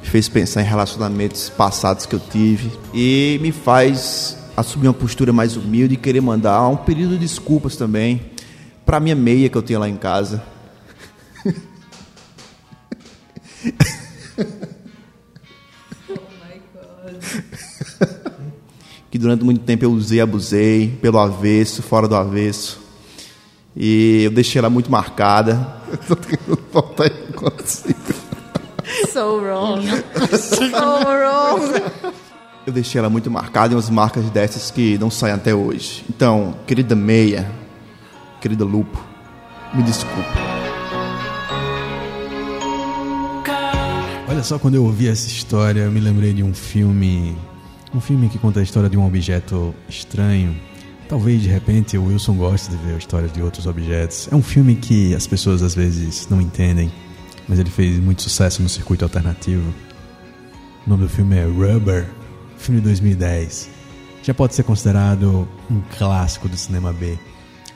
me 0.00 0.06
fez 0.06 0.28
pensar 0.28 0.62
em 0.62 0.64
relacionamentos 0.64 1.48
passados 1.48 2.06
que 2.06 2.14
eu 2.14 2.20
tive 2.20 2.70
e 2.94 3.40
me 3.42 3.50
faz 3.50 4.38
assumir 4.56 4.86
uma 4.86 4.94
postura 4.94 5.32
mais 5.32 5.56
humilde 5.56 5.94
e 5.94 5.96
querer 5.96 6.20
mandar 6.20 6.68
um 6.68 6.76
pedido 6.76 7.14
de 7.14 7.18
desculpas 7.18 7.74
também 7.74 8.22
pra 8.86 9.00
minha 9.00 9.16
meia 9.16 9.48
que 9.48 9.58
eu 9.58 9.62
tenho 9.62 9.80
lá 9.80 9.88
em 9.88 9.96
casa. 9.96 10.40
que 19.10 19.18
durante 19.18 19.42
muito 19.42 19.62
tempo 19.62 19.84
eu 19.84 19.90
usei, 19.90 20.20
abusei, 20.20 20.96
pelo 21.02 21.18
avesso, 21.18 21.82
fora 21.82 22.06
do 22.06 22.14
avesso. 22.14 22.80
E 23.76 24.24
eu 24.24 24.30
deixei 24.30 24.58
ela 24.58 24.70
muito 24.70 24.90
marcada. 24.90 25.80
Eu 25.90 25.98
tô 25.98 26.16
tentando 26.16 26.58
voltar 26.72 27.06
inconsciente. 27.06 28.14
So 29.12 29.38
wrong. 29.40 29.86
so 30.38 30.62
wrong. 30.62 32.14
Eu 32.66 32.72
deixei 32.72 32.98
ela 32.98 33.10
muito 33.10 33.30
marcada 33.30 33.72
em 33.72 33.76
umas 33.76 33.90
marcas 33.90 34.30
dessas 34.30 34.70
que 34.70 34.96
não 34.98 35.10
saem 35.10 35.34
até 35.34 35.54
hoje. 35.54 36.04
Então, 36.08 36.54
querida 36.66 36.94
Meia, 36.94 37.50
querida 38.40 38.64
Lupo, 38.64 39.02
me 39.74 39.82
desculpe. 39.82 40.28
Olha 44.28 44.42
só, 44.42 44.58
quando 44.58 44.76
eu 44.76 44.84
ouvi 44.84 45.08
essa 45.08 45.26
história, 45.26 45.80
eu 45.80 45.92
me 45.92 46.00
lembrei 46.00 46.32
de 46.32 46.42
um 46.42 46.54
filme. 46.54 47.36
Um 47.94 48.00
filme 48.00 48.28
que 48.28 48.38
conta 48.38 48.60
a 48.60 48.62
história 48.62 48.88
de 48.88 48.96
um 48.96 49.06
objeto 49.06 49.74
estranho. 49.88 50.56
Talvez 51.12 51.42
de 51.42 51.48
repente 51.50 51.98
o 51.98 52.06
Wilson 52.06 52.36
goste 52.36 52.70
de 52.70 52.76
ver 52.78 52.96
histórias 52.96 53.30
de 53.30 53.42
outros 53.42 53.66
objetos. 53.66 54.28
É 54.32 54.34
um 54.34 54.42
filme 54.42 54.74
que 54.74 55.14
as 55.14 55.26
pessoas 55.26 55.60
às 55.60 55.74
vezes 55.74 56.26
não 56.30 56.40
entendem, 56.40 56.90
mas 57.46 57.58
ele 57.58 57.68
fez 57.68 57.98
muito 57.98 58.22
sucesso 58.22 58.62
no 58.62 58.68
circuito 58.70 59.04
alternativo. 59.04 59.74
O 60.86 60.88
nome 60.88 61.02
do 61.02 61.10
filme 61.10 61.36
é 61.36 61.44
Rubber, 61.44 62.08
filme 62.56 62.80
de 62.80 62.86
2010. 62.86 63.68
Já 64.22 64.32
pode 64.32 64.54
ser 64.54 64.62
considerado 64.62 65.46
um 65.70 65.82
clássico 65.98 66.48
do 66.48 66.56
cinema 66.56 66.94
B. 66.94 67.18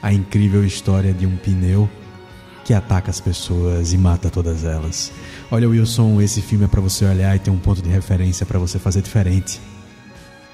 A 0.01 0.15
incrível 0.15 0.65
história 0.65 1.13
de 1.13 1.27
um 1.27 1.37
pneu 1.37 1.91
que 2.65 2.73
ataca 2.73 3.11
as 3.11 3.21
pessoas 3.21 3.93
e 3.93 3.99
mata 3.99 4.31
todas 4.31 4.65
elas. 4.65 5.13
Olha, 5.51 5.69
Wilson, 5.69 6.23
esse 6.23 6.41
filme 6.41 6.65
é 6.65 6.69
para 6.69 6.81
você 6.81 7.05
olhar 7.05 7.37
e 7.37 7.39
ter 7.39 7.51
um 7.51 7.59
ponto 7.59 7.83
de 7.83 7.91
referência 7.91 8.47
para 8.47 8.59
você 8.59 8.79
fazer 8.79 9.03
diferente. 9.03 9.61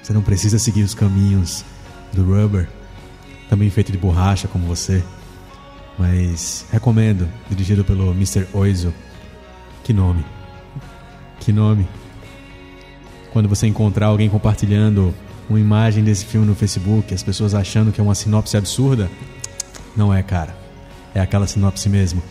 Você 0.01 0.11
não 0.11 0.21
precisa 0.21 0.59
seguir 0.59 0.83
os 0.83 0.93
caminhos 0.93 1.63
do 2.13 2.23
Rubber, 2.23 2.67
também 3.49 3.69
feito 3.69 3.91
de 3.91 3.97
borracha 3.97 4.47
como 4.47 4.65
você, 4.65 5.03
mas 5.97 6.65
recomendo, 6.71 7.27
dirigido 7.49 7.83
pelo 7.83 8.11
Mr. 8.11 8.47
Oizo. 8.53 8.93
Que 9.83 9.93
nome? 9.93 10.25
Que 11.39 11.51
nome? 11.51 11.87
Quando 13.31 13.49
você 13.49 13.67
encontrar 13.67 14.07
alguém 14.07 14.29
compartilhando 14.29 15.13
uma 15.49 15.59
imagem 15.59 16.03
desse 16.03 16.25
filme 16.25 16.47
no 16.47 16.55
Facebook, 16.55 17.13
as 17.13 17.23
pessoas 17.23 17.53
achando 17.53 17.91
que 17.91 17.99
é 17.99 18.03
uma 18.03 18.15
sinopse 18.15 18.55
absurda, 18.55 19.09
não 19.95 20.13
é, 20.13 20.23
cara. 20.23 20.55
É 21.13 21.19
aquela 21.19 21.45
sinopse 21.45 21.89
mesmo. 21.89 22.23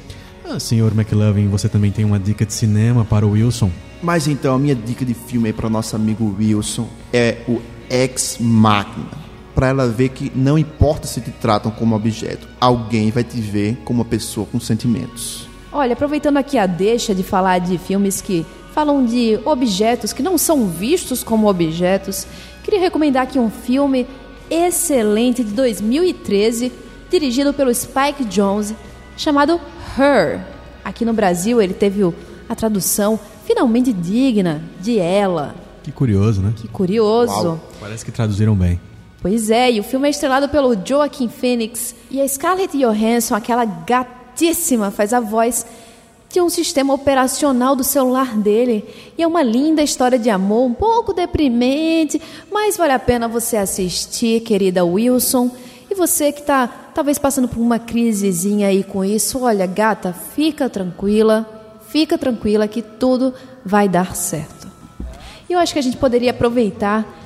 Ah, 0.45 0.59
senhor 0.59 0.93
McLovin, 0.93 1.49
você 1.49 1.69
também 1.69 1.93
tem 1.93 2.05
uma 2.05 2.19
dica 2.19 2.45
de 2.45 2.53
cinema 2.53 3.05
para 3.05 3.27
o 3.27 3.33
Wilson? 3.33 3.71
Mas 4.03 4.27
então, 4.27 4.55
a 4.55 4.59
minha 4.59 4.75
dica 4.75 5.05
de 5.05 5.15
filme 5.15 5.49
aí 5.49 5.53
para 5.53 5.69
nosso 5.69 5.95
amigo 5.95 6.35
Wilson 6.39 6.89
é 7.13 7.39
o 7.47 7.61
Ex 7.89 8.39
Machina. 8.41 9.22
Para 9.55 9.69
ela 9.69 9.87
ver 9.89 10.09
que 10.11 10.33
não 10.35 10.59
importa 10.59 11.07
se 11.07 11.21
te 11.21 11.31
tratam 11.31 11.71
como 11.71 11.95
objeto, 11.95 12.49
alguém 12.61 13.11
vai 13.11 13.23
te 13.23 13.41
ver 13.41 13.77
como 13.85 14.01
uma 14.01 14.05
pessoa 14.05 14.47
com 14.47 14.59
sentimentos. 14.59 15.47
Olha, 15.71 15.93
aproveitando 15.93 16.39
aqui 16.39 16.59
a 16.59 16.67
deixa 16.67 17.15
de 17.15 17.23
falar 17.23 17.59
de 17.59 17.79
filmes 17.79 18.21
que 18.21 18.47
falam 18.73 19.05
de 19.05 19.39
objetos 19.45 20.13
que 20.13 20.23
não 20.23 20.39
são 20.39 20.67
vistos 20.67 21.23
como 21.23 21.49
objetos, 21.49 22.27
queria 22.65 22.81
recomendar 22.81 23.25
aqui 23.25 23.39
um 23.39 23.51
filme 23.51 24.07
excelente 24.51 25.45
de 25.45 25.53
2013, 25.53 26.73
dirigido 27.11 27.53
pelo 27.53 27.75
Spike 27.75 28.25
Jonze, 28.25 28.77
chamado 29.17 29.61
Her. 29.99 30.41
Aqui 30.85 31.05
no 31.05 31.13
Brasil 31.13 31.61
ele 31.61 31.75
teve 31.75 32.03
a 32.49 32.55
tradução 32.55 33.19
finalmente 33.47 33.93
digna 33.93 34.63
de 34.81 34.99
Ela. 34.99 35.55
Que 35.83 35.91
curioso, 35.91 36.41
né? 36.41 36.53
Que 36.57 36.69
curioso. 36.69 37.33
Uau. 37.33 37.71
Parece 37.81 38.05
que 38.05 38.13
traduziram 38.13 38.55
bem. 38.55 38.81
Pois 39.23 39.51
é, 39.51 39.71
e 39.71 39.79
o 39.79 39.85
filme 39.85 40.09
é 40.09 40.11
estrelado 40.11 40.49
pelo 40.49 40.77
Joaquin 40.85 41.29
Phoenix 41.29 41.95
e 42.11 42.21
a 42.21 42.27
Scarlett 42.27 42.77
Johansson, 42.77 43.37
aquela 43.37 43.65
gatíssima, 43.65 44.91
faz 44.91 45.13
a 45.13 45.21
voz 45.21 45.65
de 46.29 46.41
um 46.41 46.51
sistema 46.51 46.93
operacional 46.93 47.77
do 47.77 47.85
celular 47.85 48.37
dele. 48.37 48.85
E 49.17 49.23
é 49.23 49.27
uma 49.27 49.45
linda 49.45 49.81
história 49.81 50.19
de 50.19 50.29
amor, 50.29 50.65
um 50.65 50.75
pouco 50.75 51.13
deprimente, 51.13 52.21
mas 52.51 52.77
vale 52.77 52.95
a 52.95 52.99
pena 52.99 53.29
você 53.29 53.57
assistir, 53.57 54.41
querida 54.41 54.85
Wilson. 54.85 55.53
E 55.89 55.95
você 55.95 56.33
que 56.33 56.41
está 56.41 56.67
talvez 56.93 57.17
passando 57.17 57.47
por 57.47 57.61
uma 57.61 57.79
crisezinha 57.79 58.67
aí 58.67 58.83
com 58.83 59.05
isso, 59.05 59.43
olha, 59.43 59.67
gata, 59.67 60.13
fica 60.13 60.69
tranquila, 60.69 61.79
fica 61.87 62.19
tranquila 62.19 62.67
que 62.67 62.83
tudo 62.83 63.33
vai 63.65 63.89
dar 63.89 64.17
certo. 64.17 64.67
E 65.49 65.53
eu 65.53 65.61
acho 65.61 65.73
que 65.73 65.79
a 65.79 65.83
gente 65.83 65.97
poderia 65.97 66.33
aproveitar 66.33 67.22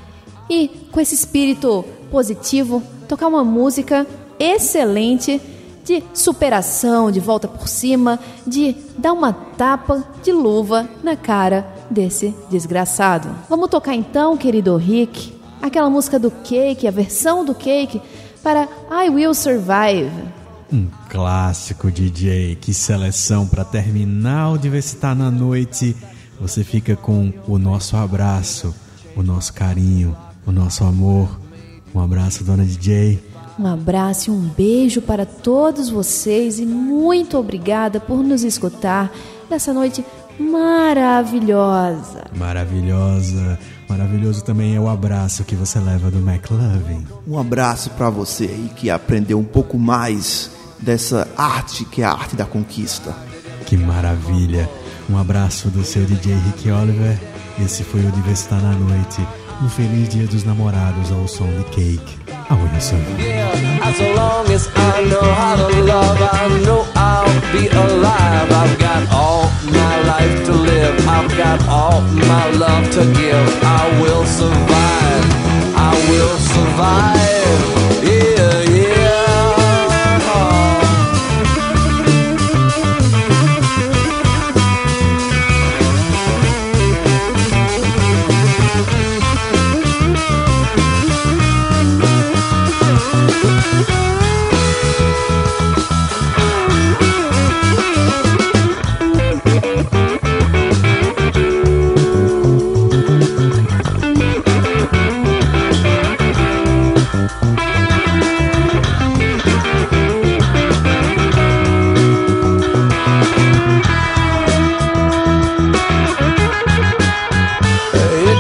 e, 0.49 0.69
com 0.91 1.01
esse 1.01 1.15
espírito 1.15 1.85
positivo, 2.11 2.83
tocar 3.09 3.29
uma 3.29 3.45
música 3.45 4.07
excelente 4.39 5.41
de 5.85 6.03
superação, 6.13 7.11
de 7.13 7.21
volta 7.21 7.47
por 7.47 7.69
cima, 7.69 8.19
de 8.47 8.75
dar 8.99 9.13
uma 9.13 9.33
tapa 9.33 10.05
de 10.23 10.33
luva 10.33 10.89
na 11.03 11.17
cara 11.17 11.67
desse 11.89 12.35
desgraçado. 12.51 13.29
Vamos 13.49 13.71
tocar 13.71 13.95
então, 13.95 14.37
querido 14.37 14.77
Rick, 14.77 15.33
aquela 15.63 15.89
música 15.89 16.19
do 16.19 16.31
Cake, 16.31 16.89
a 16.89 16.91
versão 16.91 17.45
do 17.45 17.55
Cake 17.55 18.03
para 18.43 18.69
I 18.91 19.09
Will 19.11 19.35
Survive. 19.35 20.11
Um 20.73 20.89
clássico, 21.09 21.91
DJ. 21.91 22.57
Que 22.57 22.75
seleção 22.75 23.47
para 23.47 23.65
terminar 23.65 24.51
o 24.51 24.59
Diversitar 24.59 25.15
na 25.15 25.31
noite. 25.31 25.97
Você 26.41 26.65
fica 26.65 26.97
com 26.97 27.33
o 27.47 27.59
nosso 27.59 27.97
abraço, 27.97 28.75
o 29.15 29.23
nosso 29.23 29.53
carinho, 29.55 30.17
o 30.47 30.53
nosso 30.53 30.85
amor. 30.85 31.29
Um 31.95 32.01
abraço, 32.01 32.45
dona 32.45 32.65
DJ. 32.65 33.23
Um 33.59 33.67
abraço 33.67 34.31
e 34.31 34.33
um 34.33 34.41
beijo 34.41 35.01
para 35.01 35.25
todos 35.25 35.89
vocês 35.89 36.59
e 36.59 36.67
muito 36.67 37.39
obrigada 37.39 37.99
por 37.99 38.23
nos 38.23 38.45
escutar 38.45 39.11
nessa 39.51 39.73
noite 39.73 40.05
maravilhosa. 40.39 42.25
Maravilhosa. 42.37 43.59
Maravilhoso 43.89 44.45
também 44.45 44.77
é 44.77 44.81
o 44.81 44.89
abraço 44.89 45.45
que 45.45 45.55
você 45.55 45.79
leva 45.79 46.11
do 46.11 46.19
McLovin. 46.19 47.07
Um 47.27 47.39
abraço 47.39 47.91
para 47.91 48.11
você 48.11 48.45
aí 48.45 48.71
que 48.77 48.91
aprendeu 48.91 49.39
um 49.39 49.45
pouco 49.45 49.79
mais 49.79 50.51
dessa 50.79 51.27
arte 51.37 51.85
que 51.85 52.03
é 52.03 52.05
a 52.05 52.13
arte 52.13 52.37
da 52.37 52.45
conquista. 52.45 53.15
Que 53.65 53.77
maravilha. 53.77 54.69
Um 55.09 55.17
abraço 55.17 55.69
do 55.71 55.83
seu 55.85 56.05
DJ 56.05 56.35
Rick 56.35 56.71
Oliver. 56.71 57.19
Esse 57.65 57.83
foi 57.85 58.01
o 58.05 58.13
Diversitar 58.13 58.61
na 58.61 58.73
Noite. 58.73 59.27
Um 59.63 59.69
feliz 59.71 60.09
dia 60.11 60.27
dos 60.27 60.45
namorados 60.45 61.11
ao 61.11 61.27
som 61.27 61.47
de 61.47 61.65
Cake. 61.65 62.19
A 62.49 62.55
Wilson. 62.55 63.01
Yeah, 63.19 63.89
as 63.89 63.99
long 64.17 64.47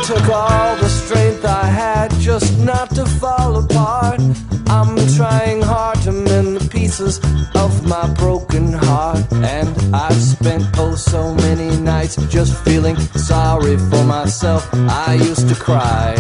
took 0.07 0.29
all 0.29 0.77
the 0.77 0.89
strength 0.89 1.45
I 1.45 1.65
had 1.65 2.13
just 2.21 2.57
not 2.61 2.91
to 2.91 3.05
fall 3.05 3.57
apart. 3.57 4.21
I'm 4.69 4.95
trying 5.17 5.61
hard 5.63 6.01
to 6.03 6.13
mend 6.13 6.59
the 6.59 6.69
pieces 6.71 7.19
of 7.57 7.85
my 7.85 8.07
broken 8.15 8.73
heart. 8.73 9.25
And 9.33 9.75
I've 9.93 10.23
spent 10.23 10.65
oh 10.79 10.95
so 10.95 11.35
many 11.35 11.77
nights 11.81 12.15
just 12.29 12.55
feeling 12.65 12.97
sorry 13.31 13.77
for 13.79 14.05
myself. 14.05 14.69
I 14.73 15.15
used 15.15 15.49
to 15.49 15.57
cry. 15.57 16.15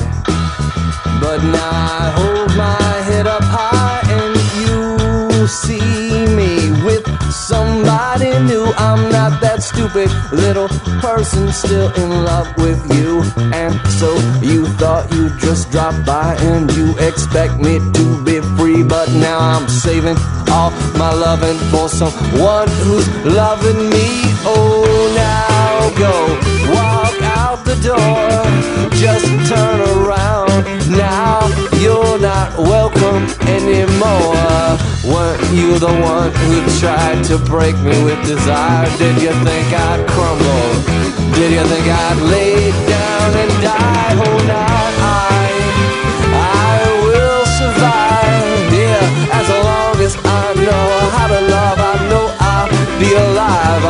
But 1.20 1.44
now 1.44 1.70
I 2.00 2.10
hold 2.18 2.56
my 2.56 2.92
head 3.08 3.28
up 3.28 3.44
high 3.44 4.02
and 4.18 4.34
you 4.62 5.46
see 5.46 6.26
me 6.34 6.56
with 6.84 7.06
somebody 7.30 8.30
new. 8.50 8.64
I'm 8.76 9.12
not 9.12 9.40
that 9.42 9.55
stupid 9.86 10.10
little 10.32 10.68
person 11.00 11.52
still 11.52 11.92
in 11.94 12.24
love 12.24 12.48
with 12.56 12.80
you. 12.96 13.22
And 13.52 13.74
so 13.92 14.14
you 14.42 14.66
thought 14.66 15.12
you'd 15.12 15.38
just 15.38 15.70
drop 15.70 15.94
by 16.04 16.34
and 16.40 16.70
you 16.72 16.96
expect 16.98 17.54
me 17.60 17.78
to 17.78 18.24
be 18.24 18.40
free. 18.56 18.82
But 18.82 19.10
now 19.12 19.38
I'm 19.38 19.68
saving 19.68 20.16
all 20.50 20.70
my 20.98 21.12
loving 21.12 21.58
for 21.70 21.88
someone 21.88 22.68
who's 22.82 23.08
loving 23.24 23.90
me. 23.90 24.06
Oh, 24.44 24.84
now 25.14 25.90
go 26.04 26.14
walk 26.74 27.22
out 27.38 27.64
the 27.64 27.76
door. 27.76 28.90
Just 28.90 29.26
turn 29.48 29.80
around. 29.80 30.35
Welcome 32.58 33.24
anymore. 33.48 34.78
Weren't 35.04 35.42
you 35.52 35.78
the 35.78 35.92
one 36.02 36.32
who 36.32 36.80
tried 36.80 37.22
to 37.24 37.36
break 37.36 37.76
me 37.80 38.02
with 38.02 38.24
desire? 38.26 38.86
Did 38.96 39.20
you 39.20 39.32
think 39.44 39.72
I'd 39.72 40.06
crumble? 40.08 41.34
Did 41.34 41.52
you 41.52 41.64
think 41.68 41.86
I'd 41.86 42.18
lay 42.22 42.70
down 42.88 43.34
and 43.36 43.62
die? 43.62 44.12
Oh, 44.24 44.46
now 44.46 44.75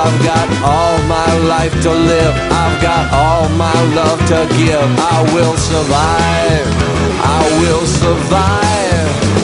I've 0.07 0.23
got 0.23 0.49
all 0.63 0.99
my 1.09 1.39
life 1.49 1.73
to 1.83 1.91
live. 1.91 2.35
I've 2.53 2.81
got 2.81 3.13
all 3.13 3.49
my 3.49 3.75
love 3.93 4.21
to 4.29 4.47
give. 4.57 4.79
I 4.79 5.23
will 5.35 5.57
survive. 5.57 6.67
I 7.25 7.59
will 7.61 7.85
survive. 7.85 9.36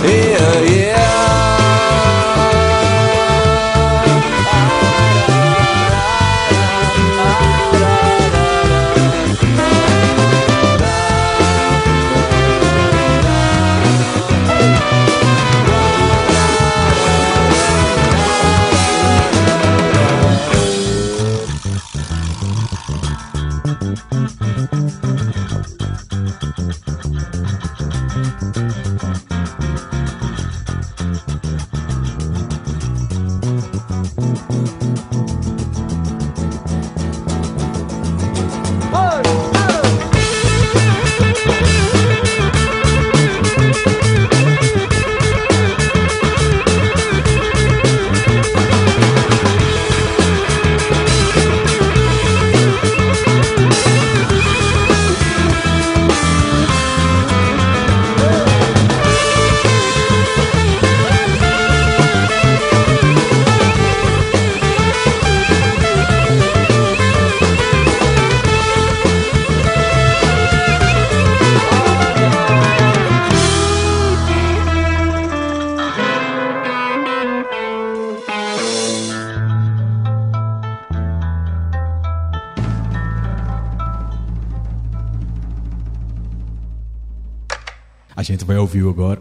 A 88.22 88.24
gente 88.24 88.44
vai 88.44 88.56
ouvir 88.56 88.88
agora. 88.88 89.20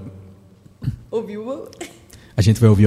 Ouviu? 1.09 1.67
A 2.37 2.41
gente 2.43 2.61
vai 2.61 2.69
ouvir. 2.69 2.85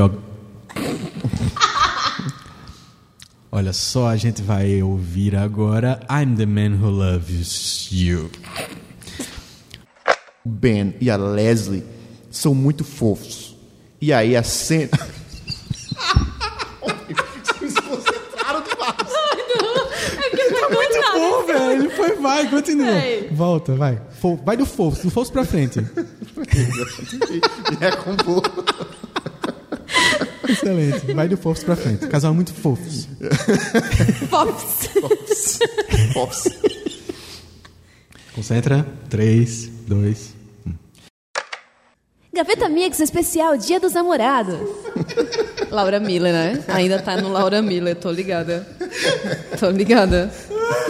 Olha 3.50 3.72
só, 3.72 4.06
a 4.06 4.16
gente 4.16 4.40
vai 4.40 4.80
ouvir 4.80 5.34
agora 5.34 5.98
I'm 6.08 6.36
the 6.36 6.46
Man 6.46 6.80
Who 6.80 6.88
Loves 6.88 7.88
You. 7.90 8.30
O 10.44 10.50
Ben 10.50 10.94
e 11.00 11.10
a 11.10 11.16
Leslie 11.16 11.82
são 12.30 12.54
muito 12.54 12.84
fofos. 12.84 13.56
E 14.00 14.12
aí 14.12 14.36
a 14.36 14.44
cena. 14.44 14.90
Vocês 17.42 17.74
concentraram 17.74 18.62
demais. 18.62 18.94
Muito 20.70 21.12
Bom, 21.12 21.44
velho, 21.44 21.90
foi, 21.90 22.14
vai, 22.44 22.50
continua. 22.50 22.98
Ei. 23.04 23.28
Volta, 23.32 23.74
vai. 23.74 24.00
Fo- 24.20 24.36
Vai 24.44 24.56
do 24.56 24.64
fofo, 24.66 25.02
do 25.02 25.10
fofo 25.10 25.32
pra 25.32 25.44
frente. 25.44 25.80
É 27.80 27.90
como. 27.96 28.42
Excelente, 30.48 31.12
vai 31.12 31.28
do 31.28 31.36
fofo 31.36 31.64
pra 31.64 31.76
frente. 31.76 32.06
Casal 32.08 32.34
muito 32.34 32.52
fofos. 32.52 33.08
Pops. 34.30 34.88
Fofos. 36.12 36.48
Concentra. 38.34 38.86
3, 39.08 39.70
2. 39.86 40.34
Gaveta 42.34 42.68
Mix 42.68 42.98
especial 43.00 43.56
Dia 43.56 43.78
dos 43.78 43.92
Namorados. 43.92 44.58
Laura 45.70 46.00
Miller, 46.00 46.32
né? 46.32 46.64
Ainda 46.68 47.00
tá 47.00 47.16
no 47.16 47.28
Laura 47.28 47.62
Miller, 47.62 47.94
tô 47.96 48.10
ligada. 48.10 48.66
Tô 49.58 49.70
ligada. 49.70 50.32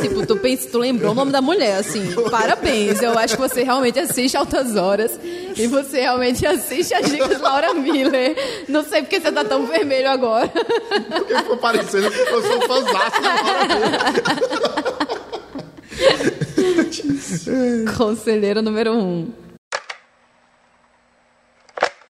Tipo, 0.00 0.26
tu, 0.26 0.36
pensa, 0.36 0.68
tu 0.70 0.78
lembrou 0.78 1.12
o 1.12 1.14
nome 1.14 1.32
da 1.32 1.40
mulher, 1.40 1.78
assim. 1.78 2.14
Parabéns. 2.30 3.00
Eu 3.02 3.18
acho 3.18 3.36
que 3.36 3.40
você 3.40 3.62
realmente 3.62 3.98
assiste 3.98 4.36
Altas 4.36 4.76
Horas. 4.76 5.18
E 5.56 5.66
você 5.66 6.00
realmente 6.00 6.46
assiste 6.46 6.94
as 6.94 7.10
dicas 7.10 7.40
da 7.40 7.48
Laura 7.48 7.74
Miller. 7.74 8.36
Não 8.68 8.84
sei 8.84 9.02
porque 9.02 9.20
você 9.20 9.30
tá 9.32 9.44
tão 9.44 9.66
vermelho 9.66 10.08
agora. 10.10 10.48
Porque 10.48 11.34
ficou 11.34 11.56
parecendo 11.56 12.10
que 12.10 12.20
eu 12.20 12.42
sou 12.42 12.60
fãzaço 12.62 13.22
na 13.22 13.34
hora. 13.34 13.74
Conselheiro 17.96 18.62
número 18.62 18.92
um. 18.92 19.43